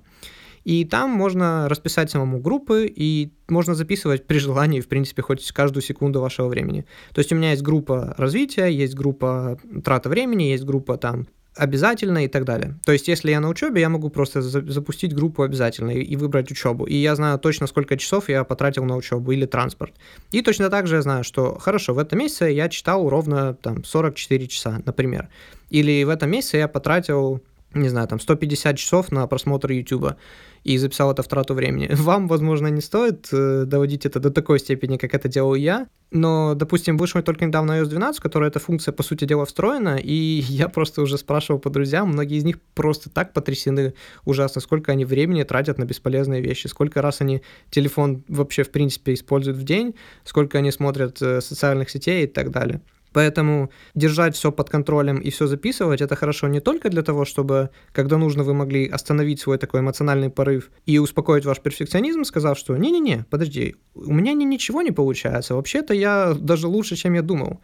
И 0.66 0.86
там 0.86 1.10
можно 1.10 1.68
расписать 1.70 2.12
самому 2.12 2.40
группы, 2.40 2.92
и 2.94 3.32
можно 3.48 3.76
записывать 3.76 4.26
при 4.26 4.40
желании, 4.40 4.82
в 4.82 4.88
принципе, 4.88 5.22
хоть 5.22 5.52
каждую 5.52 5.84
секунду 5.84 6.22
вашего 6.22 6.48
времени. 6.48 6.86
То 7.14 7.20
есть 7.20 7.32
у 7.32 7.36
меня 7.36 7.52
есть 7.52 7.64
группа 7.64 8.14
развития, 8.18 8.68
есть 8.68 8.96
группа 8.96 9.58
трата 9.84 10.10
времени, 10.10 10.44
есть 10.44 10.66
группа 10.66 10.98
там 10.98 11.28
обязательно 11.56 12.26
и 12.26 12.28
так 12.28 12.46
далее. 12.46 12.76
То 12.86 12.92
есть, 12.92 13.08
если 13.08 13.32
я 13.32 13.40
на 13.40 13.50
учебе, 13.50 13.82
я 13.82 13.90
могу 13.90 14.10
просто 14.10 14.42
за- 14.42 14.72
запустить 14.72 15.14
группу 15.14 15.44
обязательно 15.44 15.92
и, 15.92 16.02
и 16.02 16.16
выбрать 16.16 16.52
учебу. 16.52 16.86
И 16.86 16.96
я 16.96 17.16
знаю 17.16 17.40
точно, 17.40 17.68
сколько 17.68 17.98
часов 17.98 18.30
я 18.30 18.44
потратил 18.44 18.86
на 18.86 18.96
учебу 18.96 19.32
или 19.32 19.46
транспорт. 19.46 19.94
И 20.32 20.42
точно 20.42 20.70
так 20.70 20.88
же 20.88 20.96
я 20.96 21.02
знаю, 21.02 21.24
что 21.24 21.58
хорошо, 21.60 21.94
в 21.94 22.00
этом 22.00 22.20
месяце 22.20 22.46
я 22.46 22.70
читал 22.70 23.10
ровно 23.10 23.54
там 23.54 23.84
44 23.84 24.48
часа, 24.48 24.82
например. 24.86 25.30
Или 25.70 26.04
в 26.04 26.10
этом 26.10 26.32
месяце 26.32 26.58
я 26.58 26.68
потратил 26.68 27.42
не 27.74 27.90
знаю, 27.90 28.08
там 28.08 28.20
150 28.20 28.78
часов 28.78 29.12
на 29.12 29.28
просмотр 29.28 29.72
YouTube 29.72 30.16
и 30.64 30.78
записал 30.78 31.12
это 31.12 31.24
в 31.24 31.28
трату 31.28 31.54
времени. 31.54 31.90
Вам, 31.94 32.28
возможно, 32.28 32.68
не 32.68 32.82
стоит 32.82 33.28
э, 33.32 33.64
доводить 33.66 34.06
это 34.06 34.20
до 34.20 34.32
такой 34.32 34.60
степени, 34.60 34.98
как 34.98 35.14
это 35.14 35.28
делал 35.28 35.56
я, 35.56 35.88
но, 36.12 36.56
допустим, 36.56 36.98
вышел 36.98 37.22
только 37.22 37.46
недавно 37.46 37.80
iOS 37.80 37.86
12, 37.86 38.20
в 38.20 38.24
которой 38.24 38.50
эта 38.50 38.60
функция, 38.60 38.92
по 38.92 39.04
сути 39.04 39.26
дела, 39.26 39.46
встроена, 39.46 40.00
и 40.02 40.14
я 40.48 40.70
просто 40.70 41.02
уже 41.02 41.18
спрашивал 41.18 41.60
по 41.60 41.70
друзьям, 41.70 42.10
многие 42.10 42.38
из 42.38 42.44
них 42.44 42.60
просто 42.74 43.10
так 43.10 43.34
потрясены 43.34 43.94
ужасно, 44.26 44.62
сколько 44.62 44.92
они 44.92 45.06
времени 45.06 45.44
тратят 45.44 45.78
на 45.78 45.86
бесполезные 45.86 46.42
вещи, 46.42 46.68
сколько 46.68 47.02
раз 47.02 47.22
они 47.22 47.42
телефон 47.70 48.24
вообще, 48.28 48.64
в 48.64 48.72
принципе, 48.72 49.14
используют 49.14 49.58
в 49.58 49.64
день, 49.64 49.96
сколько 50.24 50.58
они 50.58 50.72
смотрят 50.72 51.22
э, 51.22 51.42
социальных 51.42 51.90
сетей 51.90 52.24
и 52.24 52.28
так 52.28 52.52
далее. 52.52 52.82
Поэтому 53.14 53.72
держать 53.96 54.36
все 54.36 54.52
под 54.52 54.70
контролем 54.70 55.18
и 55.18 55.30
все 55.30 55.48
записывать, 55.48 56.02
это 56.02 56.16
хорошо 56.16 56.48
не 56.48 56.60
только 56.60 56.90
для 56.90 57.02
того, 57.02 57.26
чтобы, 57.26 57.70
когда 57.92 58.18
нужно, 58.18 58.44
вы 58.44 58.54
могли 58.54 58.88
остановить 58.88 59.40
свой 59.40 59.58
такой 59.58 59.80
эмоциональный 59.80 60.30
порыв 60.30 60.72
и 60.86 61.00
успокоить 61.00 61.46
ваш 61.46 61.60
перфекционизм, 61.60 62.24
сказав, 62.24 62.58
что 62.58 62.78
не-не-не, 62.78 63.26
подожди, 63.30 63.76
у 63.96 64.14
меня 64.14 64.34
ни, 64.34 64.44
ничего 64.44 64.82
не 64.82 64.92
получается, 64.92 65.56
вообще-то 65.56 65.94
я 65.94 66.36
даже 66.40 66.68
лучше, 66.68 66.96
чем 66.96 67.14
я 67.14 67.22
думал. 67.22 67.62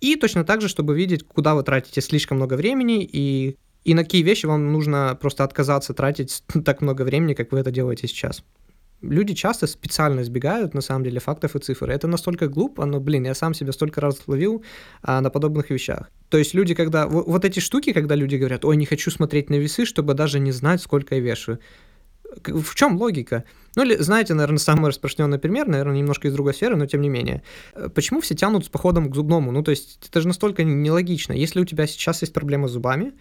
И 0.00 0.16
точно 0.16 0.44
так 0.44 0.60
же, 0.60 0.68
чтобы 0.68 0.94
видеть, 0.94 1.26
куда 1.26 1.54
вы 1.54 1.62
тратите 1.62 2.00
слишком 2.00 2.36
много 2.36 2.54
времени 2.54 3.02
и, 3.04 3.56
и 3.84 3.94
на 3.94 4.04
какие 4.04 4.22
вещи 4.22 4.46
вам 4.46 4.72
нужно 4.72 5.16
просто 5.20 5.44
отказаться 5.44 5.94
тратить 5.94 6.42
так 6.64 6.80
много 6.80 7.02
времени, 7.02 7.34
как 7.34 7.52
вы 7.52 7.60
это 7.60 7.70
делаете 7.70 8.08
сейчас 8.08 8.42
люди 9.00 9.34
часто 9.34 9.66
специально 9.66 10.20
избегают, 10.20 10.74
на 10.74 10.80
самом 10.80 11.04
деле, 11.04 11.20
фактов 11.20 11.56
и 11.56 11.58
цифр. 11.58 11.90
Это 11.90 12.06
настолько 12.06 12.48
глупо, 12.48 12.84
но, 12.84 13.00
блин, 13.00 13.24
я 13.24 13.34
сам 13.34 13.54
себя 13.54 13.72
столько 13.72 14.00
раз 14.00 14.22
ловил 14.26 14.64
а, 15.02 15.20
на 15.20 15.30
подобных 15.30 15.70
вещах. 15.70 16.10
То 16.28 16.38
есть 16.38 16.54
люди, 16.54 16.74
когда... 16.74 17.06
Вот, 17.06 17.26
вот 17.26 17.44
эти 17.44 17.60
штуки, 17.60 17.92
когда 17.92 18.14
люди 18.14 18.36
говорят, 18.36 18.64
ой, 18.64 18.76
не 18.76 18.86
хочу 18.86 19.10
смотреть 19.10 19.50
на 19.50 19.56
весы, 19.56 19.84
чтобы 19.84 20.14
даже 20.14 20.38
не 20.38 20.52
знать, 20.52 20.80
сколько 20.80 21.14
я 21.14 21.20
вешаю. 21.20 21.58
В 22.44 22.74
чем 22.74 22.96
логика? 22.98 23.44
Ну, 23.76 23.84
или, 23.84 23.96
знаете, 23.96 24.34
наверное, 24.34 24.58
самый 24.58 24.88
распространенный 24.88 25.38
пример, 25.38 25.68
наверное, 25.68 25.96
немножко 25.96 26.28
из 26.28 26.34
другой 26.34 26.54
сферы, 26.54 26.76
но 26.76 26.86
тем 26.86 27.00
не 27.00 27.08
менее. 27.08 27.42
Почему 27.94 28.20
все 28.20 28.34
тянут 28.34 28.66
с 28.66 28.68
походом 28.68 29.10
к 29.10 29.14
зубному? 29.14 29.52
Ну, 29.52 29.62
то 29.62 29.70
есть, 29.70 30.06
это 30.08 30.20
же 30.20 30.28
настолько 30.28 30.64
нелогично. 30.64 31.32
Если 31.32 31.60
у 31.60 31.64
тебя 31.64 31.86
сейчас 31.86 32.22
есть 32.22 32.32
проблема 32.32 32.68
с 32.68 32.72
зубами, 32.72 33.12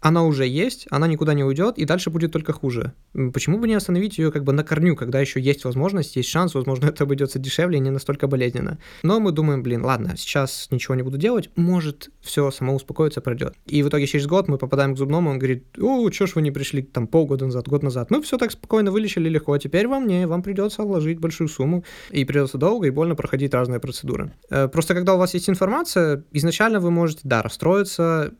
она 0.00 0.24
уже 0.24 0.46
есть, 0.46 0.86
она 0.90 1.06
никуда 1.06 1.34
не 1.34 1.44
уйдет, 1.44 1.78
и 1.78 1.84
дальше 1.84 2.10
будет 2.10 2.32
только 2.32 2.52
хуже. 2.52 2.94
Почему 3.12 3.58
бы 3.58 3.68
не 3.68 3.74
остановить 3.74 4.18
ее 4.18 4.32
как 4.32 4.44
бы 4.44 4.52
на 4.52 4.64
корню, 4.64 4.96
когда 4.96 5.20
еще 5.20 5.40
есть 5.40 5.64
возможность, 5.64 6.16
есть 6.16 6.28
шанс, 6.28 6.54
возможно, 6.54 6.86
это 6.88 7.04
обойдется 7.04 7.38
дешевле 7.38 7.78
и 7.78 7.80
не 7.80 7.90
настолько 7.90 8.26
болезненно. 8.26 8.78
Но 9.02 9.20
мы 9.20 9.32
думаем, 9.32 9.62
блин, 9.62 9.84
ладно, 9.84 10.14
сейчас 10.16 10.68
ничего 10.70 10.94
не 10.94 11.02
буду 11.02 11.18
делать, 11.18 11.50
может, 11.56 12.10
все 12.20 12.50
само 12.50 12.74
успокоится, 12.74 13.20
пройдет. 13.20 13.54
И 13.66 13.82
в 13.82 13.88
итоге 13.88 14.06
через 14.06 14.26
год 14.26 14.48
мы 14.48 14.58
попадаем 14.58 14.94
к 14.94 14.98
зубному, 14.98 15.30
он 15.30 15.38
говорит, 15.38 15.64
о, 15.78 16.10
что 16.10 16.26
ж 16.26 16.34
вы 16.34 16.42
не 16.42 16.50
пришли 16.50 16.82
там 16.82 17.06
полгода 17.06 17.44
назад, 17.44 17.68
год 17.68 17.82
назад. 17.82 18.10
Мы 18.10 18.22
все 18.22 18.38
так 18.38 18.52
спокойно 18.52 18.90
вылечили 18.90 19.28
легко, 19.28 19.52
а 19.52 19.58
теперь 19.58 19.86
вам 19.86 20.06
не, 20.06 20.26
вам 20.26 20.42
придется 20.42 20.82
вложить 20.82 21.18
большую 21.18 21.48
сумму, 21.48 21.84
и 22.10 22.24
придется 22.24 22.58
долго 22.58 22.86
и 22.86 22.90
больно 22.90 23.14
проходить 23.14 23.52
разные 23.52 23.80
процедуры. 23.80 24.32
Э, 24.48 24.68
просто 24.68 24.94
когда 24.94 25.14
у 25.14 25.18
вас 25.18 25.34
есть 25.34 25.50
информация, 25.50 26.24
изначально 26.32 26.80
вы 26.80 26.90
можете, 26.90 27.20
да, 27.24 27.42
расстроиться, 27.42 28.32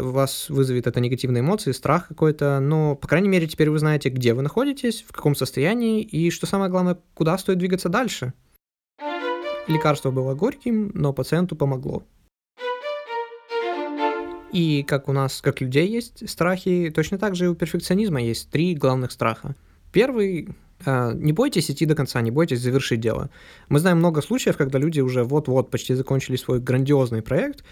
у 0.00 0.10
вас 0.10 0.48
вызовет 0.48 0.86
это 0.86 1.00
негативные 1.00 1.40
эмоции, 1.40 1.72
страх 1.72 2.08
какой-то, 2.08 2.60
но, 2.60 2.96
по 2.96 3.08
крайней 3.08 3.28
мере, 3.28 3.46
теперь 3.46 3.70
вы 3.70 3.78
знаете, 3.78 4.08
где 4.08 4.34
вы 4.34 4.42
находитесь, 4.42 5.04
в 5.06 5.12
каком 5.12 5.34
состоянии 5.34 6.02
и, 6.02 6.30
что 6.30 6.46
самое 6.46 6.70
главное, 6.70 6.98
куда 7.14 7.36
стоит 7.38 7.58
двигаться 7.58 7.88
дальше. 7.88 8.32
Лекарство 9.66 10.10
было 10.10 10.34
горьким, 10.34 10.90
но 10.94 11.12
пациенту 11.12 11.56
помогло. 11.56 12.02
И 14.52 14.84
как 14.84 15.08
у 15.08 15.12
нас, 15.12 15.40
как 15.40 15.60
людей 15.60 15.88
есть 15.88 16.30
страхи, 16.30 16.92
точно 16.94 17.18
так 17.18 17.34
же 17.34 17.46
и 17.46 17.48
у 17.48 17.56
перфекционизма 17.56 18.22
есть 18.22 18.50
три 18.50 18.74
главных 18.76 19.10
страха. 19.10 19.56
Первый 19.92 20.48
э, 20.86 21.12
не 21.14 21.32
бойтесь 21.32 21.70
идти 21.70 21.86
до 21.86 21.96
конца, 21.96 22.20
не 22.20 22.30
бойтесь 22.30 22.60
завершить 22.60 23.00
дело. 23.00 23.30
Мы 23.68 23.80
знаем 23.80 23.98
много 23.98 24.22
случаев, 24.22 24.56
когда 24.56 24.78
люди 24.78 25.00
уже 25.00 25.24
вот-вот 25.24 25.70
почти 25.70 25.94
закончили 25.94 26.36
свой 26.36 26.60
грандиозный 26.60 27.20
проект, 27.20 27.64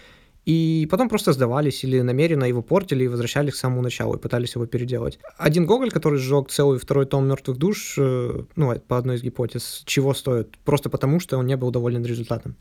и 0.45 0.87
потом 0.91 1.09
просто 1.09 1.31
сдавались 1.31 1.83
или 1.83 2.01
намеренно 2.01 2.43
его 2.43 2.61
портили 2.61 3.05
и 3.05 3.07
возвращались 3.07 3.53
к 3.53 3.55
самому 3.55 3.81
началу 3.81 4.15
и 4.15 4.19
пытались 4.19 4.55
его 4.55 4.65
переделать. 4.65 5.19
Один 5.37 5.65
Гоголь, 5.65 5.91
который 5.91 6.19
сжег 6.19 6.49
целый 6.49 6.79
второй 6.79 7.05
том 7.05 7.27
«Мертвых 7.27 7.57
душ», 7.57 7.95
э, 7.97 8.43
ну, 8.55 8.79
по 8.87 8.97
одной 8.97 9.15
из 9.15 9.23
гипотез, 9.23 9.83
чего 9.85 10.13
стоит? 10.13 10.57
Просто 10.65 10.89
потому, 10.89 11.19
что 11.19 11.37
он 11.37 11.47
не 11.47 11.55
был 11.55 11.71
доволен 11.71 12.03
результатом. 12.05 12.55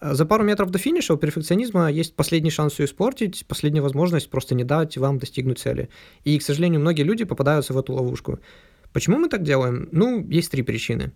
За 0.00 0.26
пару 0.26 0.44
метров 0.44 0.70
до 0.70 0.78
финиша 0.78 1.14
у 1.14 1.16
перфекционизма 1.16 1.90
есть 1.90 2.14
последний 2.14 2.50
шанс 2.50 2.74
все 2.74 2.84
испортить, 2.84 3.46
последняя 3.46 3.80
возможность 3.80 4.28
просто 4.28 4.54
не 4.54 4.64
дать 4.64 4.98
вам 4.98 5.18
достигнуть 5.18 5.58
цели. 5.58 5.88
И, 6.24 6.38
к 6.38 6.42
сожалению, 6.42 6.80
многие 6.80 7.02
люди 7.02 7.24
попадаются 7.24 7.72
в 7.72 7.78
эту 7.78 7.94
ловушку. 7.94 8.38
Почему 8.92 9.18
мы 9.18 9.28
так 9.28 9.42
делаем? 9.42 9.88
Ну, 9.92 10.26
есть 10.28 10.50
три 10.50 10.62
причины. 10.62 11.12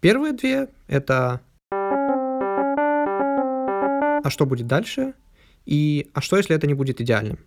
Первые 0.00 0.32
две— 0.32 0.68
это 0.88 1.42
«А 4.22 4.30
что 4.30 4.46
будет 4.46 4.66
дальше?» 4.66 5.14
И 5.66 6.10
а 6.14 6.20
что, 6.20 6.36
если 6.36 6.54
это 6.56 6.66
не 6.66 6.74
будет 6.74 7.00
идеальным? 7.00 7.38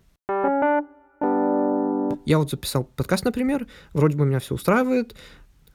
Я 2.26 2.38
вот 2.38 2.50
записал 2.50 2.84
подкаст, 2.84 3.24
например, 3.24 3.66
вроде 3.92 4.16
бы 4.16 4.24
меня 4.24 4.38
все 4.38 4.54
устраивает, 4.54 5.14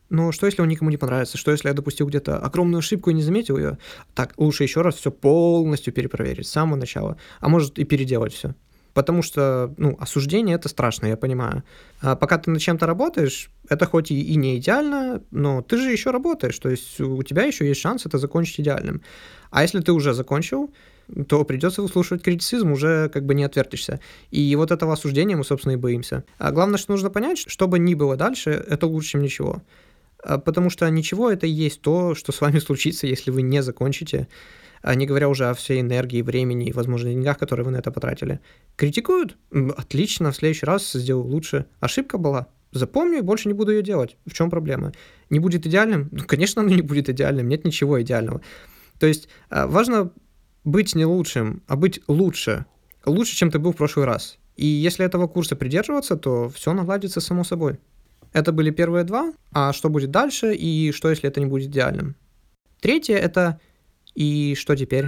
но 0.09 0.31
что, 0.31 0.47
если 0.47 0.61
он 0.61 0.67
никому 0.67 0.89
не 0.89 0.97
понравится? 0.97 1.37
Что, 1.37 1.51
если 1.51 1.67
я 1.67 1.73
допустил 1.73 2.07
где-то 2.07 2.37
огромную 2.37 2.79
ошибку 2.79 3.11
и 3.11 3.13
не 3.13 3.21
заметил 3.21 3.57
ее? 3.57 3.77
Так, 4.15 4.33
лучше 4.37 4.63
еще 4.63 4.81
раз 4.81 4.95
все 4.95 5.11
полностью 5.11 5.93
перепроверить 5.93 6.47
с 6.47 6.51
самого 6.51 6.77
начала, 6.77 7.17
а 7.39 7.49
может 7.49 7.77
и 7.77 7.83
переделать 7.83 8.33
все. 8.33 8.55
Потому 8.95 9.21
что, 9.21 9.73
ну, 9.77 9.95
осуждение 9.99 10.55
это 10.55 10.67
страшно, 10.67 11.05
я 11.05 11.15
понимаю. 11.15 11.63
А 12.01 12.15
пока 12.15 12.39
ты 12.39 12.49
над 12.49 12.59
чем-то 12.59 12.87
работаешь, 12.87 13.51
это 13.69 13.85
хоть 13.85 14.09
и, 14.09 14.19
и 14.19 14.35
не 14.35 14.57
идеально, 14.57 15.21
но 15.29 15.61
ты 15.61 15.77
же 15.77 15.91
еще 15.91 16.09
работаешь, 16.09 16.57
то 16.57 16.69
есть 16.69 16.99
у 16.99 17.21
тебя 17.21 17.43
еще 17.43 17.67
есть 17.67 17.79
шанс 17.79 18.07
это 18.07 18.17
закончить 18.17 18.59
идеальным. 18.59 19.03
А 19.51 19.61
если 19.61 19.79
ты 19.79 19.91
уже 19.91 20.13
закончил, 20.13 20.73
то 21.27 21.43
придется 21.45 21.81
выслушивать 21.81 22.23
критицизм, 22.23 22.71
уже 22.71 23.09
как 23.09 23.25
бы 23.25 23.33
не 23.33 23.43
отвертишься. 23.43 23.99
И 24.31 24.55
вот 24.55 24.71
этого 24.71 24.93
осуждения 24.93 25.35
мы, 25.35 25.43
собственно, 25.43 25.73
и 25.73 25.77
боимся. 25.77 26.23
А 26.37 26.51
главное, 26.51 26.77
что 26.77 26.91
нужно 26.91 27.09
понять, 27.09 27.39
что 27.47 27.67
бы 27.67 27.79
ни 27.79 27.93
было 27.93 28.15
дальше, 28.15 28.51
это 28.51 28.87
лучше, 28.87 29.09
чем 29.09 29.21
ничего. 29.21 29.61
А 30.23 30.37
потому 30.37 30.69
что 30.69 30.89
ничего 30.89 31.31
это 31.31 31.47
и 31.47 31.51
есть 31.51 31.81
то, 31.81 32.15
что 32.15 32.31
с 32.31 32.41
вами 32.41 32.59
случится, 32.59 33.07
если 33.07 33.31
вы 33.31 33.41
не 33.41 33.63
закончите, 33.63 34.27
а 34.81 34.95
не 34.95 35.05
говоря 35.05 35.27
уже 35.27 35.49
о 35.49 35.53
всей 35.53 35.81
энергии, 35.81 36.21
времени 36.21 36.67
и, 36.67 36.73
возможно, 36.73 37.09
деньгах, 37.09 37.37
которые 37.37 37.65
вы 37.65 37.71
на 37.71 37.77
это 37.77 37.91
потратили. 37.91 38.39
Критикуют? 38.75 39.37
Отлично, 39.51 40.31
в 40.31 40.35
следующий 40.35 40.65
раз 40.65 40.91
сделаю 40.91 41.25
лучше. 41.25 41.65
Ошибка 41.79 42.17
была? 42.17 42.47
Запомню 42.71 43.17
и 43.17 43.21
больше 43.21 43.47
не 43.47 43.53
буду 43.53 43.71
ее 43.71 43.81
делать. 43.81 44.15
В 44.25 44.33
чем 44.33 44.49
проблема? 44.49 44.93
Не 45.29 45.39
будет 45.39 45.65
идеальным? 45.65 46.07
Ну, 46.11 46.23
конечно, 46.25 46.61
оно 46.61 46.73
не 46.73 46.81
будет 46.81 47.09
идеальным, 47.09 47.49
нет 47.49 47.65
ничего 47.65 48.01
идеального. 48.01 48.41
То 48.99 49.07
есть 49.07 49.27
а, 49.49 49.67
важно 49.67 50.11
быть 50.63 50.95
не 50.95 51.05
лучшим, 51.05 51.63
а 51.67 51.75
быть 51.75 52.01
лучше. 52.07 52.65
Лучше, 53.05 53.35
чем 53.35 53.51
ты 53.51 53.59
был 53.59 53.71
в 53.73 53.77
прошлый 53.77 54.05
раз. 54.05 54.37
И 54.55 54.65
если 54.65 55.05
этого 55.05 55.27
курса 55.27 55.55
придерживаться, 55.55 56.17
то 56.17 56.49
все 56.49 56.73
наладится 56.73 57.21
само 57.21 57.43
собой. 57.43 57.79
Это 58.33 58.51
были 58.51 58.71
первые 58.71 59.03
два. 59.05 59.33
А 59.51 59.73
что 59.73 59.89
будет 59.89 60.11
дальше 60.11 60.53
и 60.53 60.91
что, 60.91 61.09
если 61.09 61.29
это 61.29 61.39
не 61.39 61.45
будет 61.45 61.69
идеальным? 61.69 62.15
Третье— 62.81 63.15
это 63.17 63.59
«и 64.15 64.55
что 64.55 64.75
теперь?» 64.75 65.07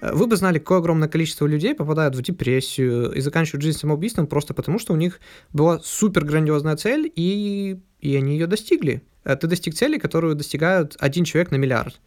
Вы 0.00 0.26
бы 0.28 0.36
знали, 0.36 0.58
какое 0.58 0.78
огромное 0.78 1.08
количество 1.08 1.46
людей 1.46 1.74
попадают 1.74 2.14
в 2.14 2.22
депрессию 2.22 3.10
и 3.12 3.20
заканчивают 3.20 3.62
жизнь 3.62 3.78
самоубийством 3.78 4.28
просто 4.28 4.54
потому, 4.54 4.78
что 4.78 4.92
у 4.92 4.96
них 4.96 5.20
была 5.52 5.80
супер 5.80 6.24
грандиозная 6.24 6.76
цель, 6.76 7.12
и, 7.16 7.80
и 8.00 8.16
они 8.16 8.34
ее 8.34 8.46
достигли. 8.46 9.02
Ты 9.24 9.46
достиг 9.46 9.74
цели, 9.74 9.98
которую 9.98 10.36
достигают 10.36 10.96
один 11.00 11.24
человек 11.24 11.50
на 11.50 11.56
миллиард. 11.56 12.00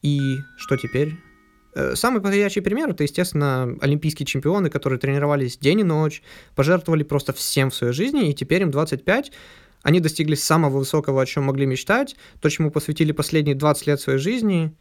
И 0.00 0.38
что 0.56 0.76
теперь? 0.76 1.14
Э, 1.76 1.94
самый 1.94 2.22
подходящий 2.22 2.62
пример 2.62 2.88
это, 2.88 3.02
естественно, 3.02 3.76
олимпийские 3.82 4.24
чемпионы, 4.24 4.70
которые 4.70 4.98
тренировались 4.98 5.58
день 5.58 5.80
и 5.80 5.84
ночь, 5.84 6.22
пожертвовали 6.54 7.02
просто 7.02 7.34
всем 7.34 7.68
в 7.68 7.74
своей 7.74 7.92
жизни, 7.92 8.30
и 8.30 8.34
теперь 8.34 8.62
им 8.62 8.70
25, 8.70 9.30
они 9.82 10.00
достигли 10.00 10.36
самого 10.36 10.78
высокого, 10.78 11.20
о 11.20 11.26
чем 11.26 11.44
могли 11.44 11.66
мечтать, 11.66 12.16
то, 12.40 12.48
чему 12.48 12.70
посвятили 12.70 13.12
последние 13.12 13.54
20 13.54 13.88
лет 13.88 14.00
своей 14.00 14.18
жизни. 14.18 14.74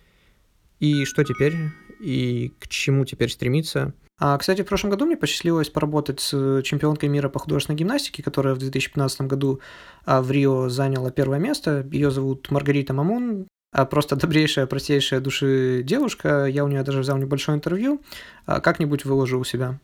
И 0.79 1.03
что 1.03 1.25
теперь? 1.25 1.55
И 1.99 2.53
к 2.59 2.69
чему 2.69 3.03
теперь 3.03 3.29
стремиться? 3.29 3.93
А, 4.17 4.37
кстати, 4.37 4.61
в 4.61 4.65
прошлом 4.65 4.91
году 4.91 5.05
мне 5.05 5.17
посчастливилось 5.17 5.69
поработать 5.69 6.21
с 6.21 6.61
чемпионкой 6.63 7.09
мира 7.09 7.27
по 7.27 7.39
художественной 7.39 7.77
гимнастике, 7.77 8.23
которая 8.23 8.55
в 8.55 8.59
2015 8.59 9.21
году 9.21 9.59
а, 10.05 10.21
в 10.21 10.31
Рио 10.31 10.69
заняла 10.69 11.11
первое 11.11 11.39
место. 11.39 11.85
Ее 11.91 12.09
зовут 12.09 12.49
Маргарита 12.51 12.93
Мамун. 12.93 13.47
А, 13.77 13.85
просто 13.85 14.15
добрейшая, 14.15 14.67
простейшая 14.67 15.19
души 15.19 15.81
девушка. 15.83 16.45
Я 16.45 16.63
у 16.63 16.69
нее 16.69 16.81
даже 16.83 17.01
взял 17.01 17.17
небольшое 17.17 17.57
интервью. 17.57 18.01
А, 18.45 18.61
как-нибудь 18.61 19.03
выложу 19.03 19.37
у 19.37 19.43
себя. 19.43 19.81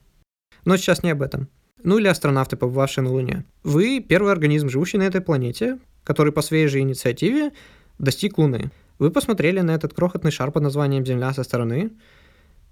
Но 0.63 0.77
сейчас 0.77 1.03
не 1.03 1.09
об 1.09 1.21
этом. 1.21 1.49
Ну 1.83 1.97
или 1.97 2.07
астронавты, 2.07 2.55
побывавшие 2.55 3.03
на 3.03 3.11
Луне. 3.11 3.43
Вы 3.63 3.99
первый 3.99 4.31
организм, 4.31 4.69
живущий 4.69 4.97
на 4.97 5.03
этой 5.03 5.19
планете, 5.19 5.77
который 6.05 6.31
по 6.31 6.41
своей 6.41 6.67
же 6.67 6.79
инициативе 6.79 7.51
достиг 7.99 8.37
Луны. 8.37 8.71
Вы 8.97 9.11
посмотрели 9.11 9.59
на 9.59 9.71
этот 9.71 9.93
крохотный 9.93 10.31
шар 10.31 10.51
под 10.51 10.63
названием 10.63 11.05
Земля 11.05 11.33
со 11.33 11.43
стороны, 11.43 11.91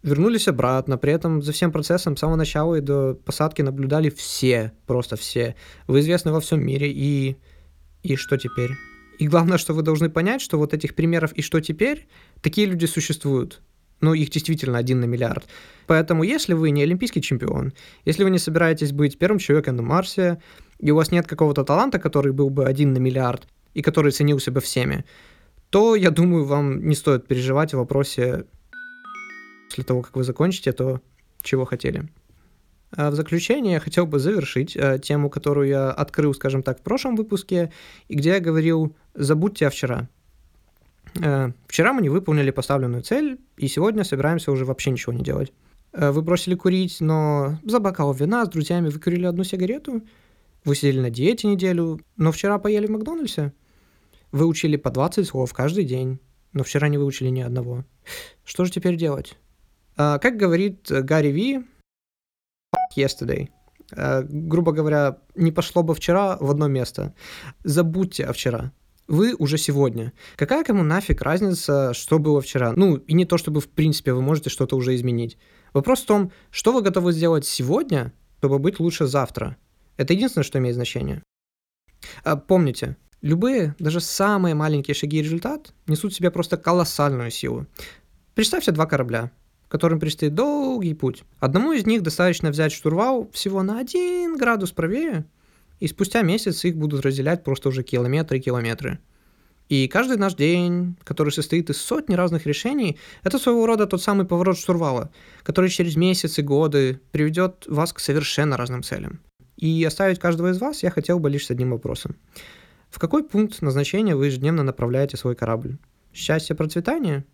вернулись 0.03 0.47
обратно, 0.47 0.97
при 0.97 1.11
этом 1.11 1.41
за 1.41 1.51
всем 1.51 1.73
процессом 1.73 2.15
с 2.15 2.21
самого 2.21 2.37
начала 2.37 2.75
и 2.75 2.81
до 2.81 3.15
посадки 3.25 3.61
наблюдали 3.61 4.09
все, 4.09 4.71
просто 4.87 5.17
все. 5.17 5.57
Вы 5.85 5.99
известны 5.99 6.31
во 6.31 6.39
всем 6.39 6.65
мире, 6.65 6.89
и... 6.89 7.35
И 8.03 8.15
что 8.15 8.37
теперь? 8.37 8.71
И 9.19 9.27
главное, 9.27 9.57
что 9.57 9.73
вы 9.73 9.81
должны 9.81 10.09
понять, 10.09 10.41
что 10.41 10.57
вот 10.57 10.73
этих 10.73 10.95
примеров 10.95 11.33
«и 11.33 11.41
что 11.41 11.59
теперь?» 11.59 12.07
такие 12.41 12.67
люди 12.67 12.85
существуют. 12.85 13.61
Ну, 13.99 14.13
их 14.13 14.29
действительно 14.29 14.77
один 14.77 15.01
на 15.01 15.05
миллиард. 15.05 15.45
Поэтому, 15.87 16.23
если 16.23 16.53
вы 16.53 16.71
не 16.71 16.83
олимпийский 16.83 17.21
чемпион, 17.21 17.73
если 18.05 18.23
вы 18.23 18.29
не 18.29 18.39
собираетесь 18.39 18.93
быть 18.93 19.19
первым 19.19 19.37
человеком 19.37 19.75
на 19.75 19.83
Марсе, 19.83 20.41
и 20.79 20.89
у 20.91 20.95
вас 20.95 21.11
нет 21.11 21.27
какого-то 21.27 21.65
таланта, 21.65 21.99
который 21.99 22.31
был 22.31 22.49
бы 22.49 22.65
один 22.65 22.93
на 22.93 22.99
миллиард, 22.99 23.45
и 23.73 23.81
который 23.81 24.13
ценился 24.13 24.51
бы 24.51 24.61
всеми, 24.61 25.03
то, 25.69 25.95
я 25.95 26.11
думаю, 26.11 26.45
вам 26.45 26.87
не 26.87 26.95
стоит 26.95 27.27
переживать 27.27 27.73
в 27.73 27.77
вопросе 27.77 28.45
после 29.67 29.83
того, 29.83 30.01
как 30.01 30.15
вы 30.15 30.23
закончите, 30.23 30.71
то 30.71 31.01
чего 31.41 31.65
хотели. 31.65 32.07
А 32.91 33.11
в 33.11 33.15
заключение 33.15 33.73
я 33.73 33.79
хотел 33.79 34.05
бы 34.05 34.19
завершить 34.19 34.75
э, 34.75 34.99
тему, 34.99 35.29
которую 35.29 35.67
я 35.67 35.91
открыл, 35.91 36.33
скажем 36.33 36.63
так, 36.63 36.79
в 36.79 36.81
прошлом 36.81 37.15
выпуске, 37.15 37.71
и 38.07 38.15
где 38.15 38.31
я 38.31 38.39
говорил 38.39 38.95
«забудьте 39.13 39.67
о 39.67 39.69
вчера». 39.69 40.09
Э, 41.21 41.51
вчера 41.67 41.93
мы 41.93 42.01
не 42.01 42.09
выполнили 42.09 42.51
поставленную 42.51 43.03
цель, 43.03 43.39
и 43.57 43.67
сегодня 43.67 44.03
собираемся 44.03 44.51
уже 44.51 44.65
вообще 44.65 44.91
ничего 44.91 45.13
не 45.13 45.23
делать. 45.23 45.53
Вы 45.91 46.21
бросили 46.21 46.53
курить, 46.53 46.97
но 46.99 47.57
за 47.63 47.79
бокал 47.79 48.13
вина 48.13 48.45
с 48.45 48.49
друзьями 48.49 48.89
вы 48.89 48.99
курили 48.99 49.25
одну 49.25 49.43
сигарету, 49.43 50.03
вы 50.63 50.75
сидели 50.75 50.99
на 50.99 51.09
диете 51.09 51.47
неделю, 51.47 51.99
но 52.15 52.31
вчера 52.31 52.59
поели 52.59 52.85
в 52.85 52.91
Макдональдсе. 52.91 53.53
Вы 54.31 54.45
учили 54.45 54.77
по 54.77 54.91
20 54.91 55.27
слов 55.27 55.53
каждый 55.53 55.85
день, 55.85 56.19
но 56.53 56.63
вчера 56.63 56.87
не 56.89 56.97
выучили 56.97 57.29
ни 57.29 57.41
одного. 57.41 57.85
Что 58.43 58.65
же 58.65 58.71
теперь 58.71 58.95
делать? 58.95 59.37
А, 59.95 60.19
как 60.19 60.37
говорит 60.37 60.85
Гарри 60.89 61.29
Ви, 61.29 61.59
yesterday. 62.99 63.49
А, 63.95 64.23
грубо 64.23 64.71
говоря, 64.71 65.17
не 65.35 65.51
пошло 65.51 65.83
бы 65.83 65.93
вчера 65.95 66.37
в 66.39 66.51
одно 66.51 66.67
место. 66.67 67.13
Забудьте 67.63 68.25
о 68.25 68.33
вчера. 68.33 68.71
Вы 69.07 69.33
уже 69.33 69.57
сегодня. 69.57 70.13
Какая 70.35 70.63
кому 70.63 70.83
нафиг 70.83 71.21
разница, 71.23 71.93
что 71.93 72.19
было 72.19 72.41
вчера? 72.41 72.73
Ну, 72.75 72.97
и 72.97 73.13
не 73.13 73.25
то, 73.25 73.37
чтобы 73.37 73.59
в 73.59 73.67
принципе 73.67 74.13
вы 74.13 74.21
можете 74.21 74.49
что-то 74.49 74.75
уже 74.75 74.95
изменить. 74.95 75.37
Вопрос 75.73 76.01
в 76.01 76.05
том, 76.05 76.31
что 76.51 76.73
вы 76.73 76.81
готовы 76.81 77.11
сделать 77.11 77.45
сегодня, 77.45 78.13
чтобы 78.37 78.59
быть 78.59 78.79
лучше 78.79 79.07
завтра. 79.07 79.57
Это 79.97 80.13
единственное, 80.13 80.43
что 80.43 80.59
имеет 80.59 80.75
значение. 80.75 81.23
А, 82.23 82.37
помните, 82.37 82.97
любые, 83.21 83.75
даже 83.79 83.99
самые 83.99 84.53
маленькие 84.53 84.93
шаги 84.93 85.17
и 85.17 85.23
результат 85.23 85.73
несут 85.87 86.13
в 86.13 86.15
себе 86.15 86.29
просто 86.29 86.57
колоссальную 86.57 87.31
силу. 87.31 87.65
Представьте 88.35 88.71
два 88.71 88.85
корабля 88.85 89.31
которым 89.69 89.99
предстоит 89.99 90.33
долгий 90.33 90.93
путь. 90.93 91.23
Одному 91.39 91.71
из 91.71 91.85
них 91.85 92.03
достаточно 92.03 92.49
взять 92.49 92.73
штурвал 92.73 93.29
всего 93.31 93.63
на 93.63 93.79
один 93.79 94.35
градус 94.35 94.71
правее, 94.71 95.25
и 95.79 95.87
спустя 95.87 96.21
месяц 96.23 96.65
их 96.65 96.75
будут 96.75 97.05
разделять 97.05 97.43
просто 97.43 97.69
уже 97.69 97.83
километры 97.83 98.37
и 98.37 98.41
километры. 98.41 98.99
И 99.69 99.87
каждый 99.87 100.17
наш 100.17 100.33
день, 100.33 100.97
который 101.03 101.31
состоит 101.31 101.69
из 101.69 101.77
сотни 101.77 102.15
разных 102.15 102.47
решений, 102.47 102.97
это 103.23 103.37
своего 103.37 103.67
рода 103.67 103.85
тот 103.85 104.01
самый 104.01 104.25
поворот 104.25 104.57
штурвала, 104.57 105.11
который 105.43 105.69
через 105.69 105.95
месяцы, 105.95 106.41
годы 106.41 106.99
приведет 107.11 107.65
вас 107.67 107.93
к 107.93 107.99
совершенно 107.99 108.57
разным 108.57 108.81
целям. 108.81 109.21
И 109.57 109.83
оставить 109.83 110.19
каждого 110.19 110.49
из 110.49 110.59
вас 110.59 110.81
я 110.81 110.89
хотел 110.89 111.19
бы 111.19 111.29
лишь 111.29 111.45
с 111.45 111.51
одним 111.51 111.71
вопросом. 111.71 112.15
В 112.89 112.97
какой 112.97 113.23
пункт 113.23 113.61
назначения 113.61 114.15
вы 114.15 114.25
ежедневно 114.25 114.63
направляете 114.63 115.17
свой 115.17 115.35
корабль? 115.35 115.77
Счастье, 116.13 116.55
процветание 116.55 117.25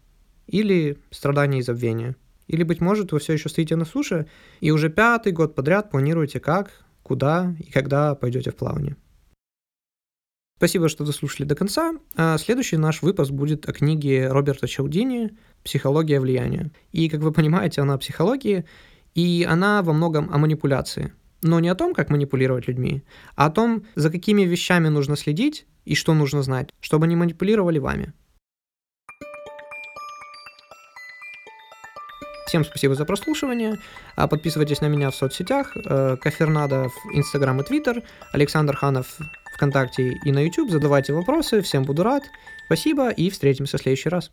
или 0.47 0.97
страдание 1.11 1.61
и 1.61 1.63
забвение? 1.63 2.17
Или, 2.47 2.63
быть 2.63 2.81
может, 2.81 3.11
вы 3.11 3.19
все 3.19 3.33
еще 3.33 3.49
стоите 3.49 3.75
на 3.75 3.85
суше 3.85 4.27
и 4.59 4.71
уже 4.71 4.89
пятый 4.89 5.31
год 5.31 5.55
подряд 5.55 5.89
планируете, 5.89 6.39
как, 6.39 6.71
куда 7.03 7.55
и 7.59 7.71
когда 7.71 8.15
пойдете 8.15 8.51
в 8.51 8.55
плавание. 8.55 8.95
Спасибо, 10.57 10.87
что 10.87 11.03
дослушали 11.05 11.45
до 11.45 11.55
конца. 11.55 11.95
А 12.15 12.37
следующий 12.37 12.77
наш 12.77 13.01
выпуск 13.01 13.31
будет 13.31 13.67
о 13.67 13.73
книге 13.73 14.29
Роберта 14.29 14.67
Чалдини 14.67 15.37
«Психология 15.63 16.19
влияния». 16.21 16.71
И, 16.93 17.09
как 17.09 17.19
вы 17.19 17.33
понимаете, 17.33 17.81
она 17.81 17.95
о 17.95 17.97
психологии, 17.97 18.65
и 19.15 19.45
она 19.49 19.81
во 19.81 19.91
многом 19.91 20.31
о 20.33 20.37
манипуляции. 20.37 21.13
Но 21.41 21.59
не 21.59 21.67
о 21.67 21.75
том, 21.75 21.93
как 21.93 22.09
манипулировать 22.09 22.67
людьми, 22.67 23.03
а 23.35 23.47
о 23.47 23.51
том, 23.51 23.85
за 23.95 24.09
какими 24.09 24.43
вещами 24.43 24.87
нужно 24.87 25.17
следить 25.17 25.67
и 25.83 25.93
что 25.93 26.13
нужно 26.13 26.41
знать, 26.41 26.69
чтобы 26.79 27.05
они 27.05 27.17
манипулировали 27.17 27.79
вами. 27.79 28.13
Всем 32.45 32.63
спасибо 32.63 32.95
за 32.95 33.05
прослушивание. 33.05 33.77
А 34.15 34.27
подписывайтесь 34.27 34.81
на 34.81 34.87
меня 34.87 35.09
в 35.09 35.15
соцсетях. 35.15 35.75
Э, 35.75 36.15
Кафернадо 36.21 36.89
в 36.89 37.15
Инстаграм 37.15 37.59
и 37.59 37.63
Твиттер. 37.63 38.03
Александр 38.31 38.75
Ханов 38.75 39.17
ВКонтакте 39.55 40.13
и 40.23 40.31
на 40.31 40.39
YouTube. 40.45 40.69
Задавайте 40.69 41.13
вопросы. 41.13 41.61
Всем 41.61 41.83
буду 41.83 42.03
рад. 42.03 42.23
Спасибо 42.67 43.09
и 43.09 43.29
встретимся 43.29 43.77
в 43.77 43.81
следующий 43.81 44.09
раз. 44.09 44.31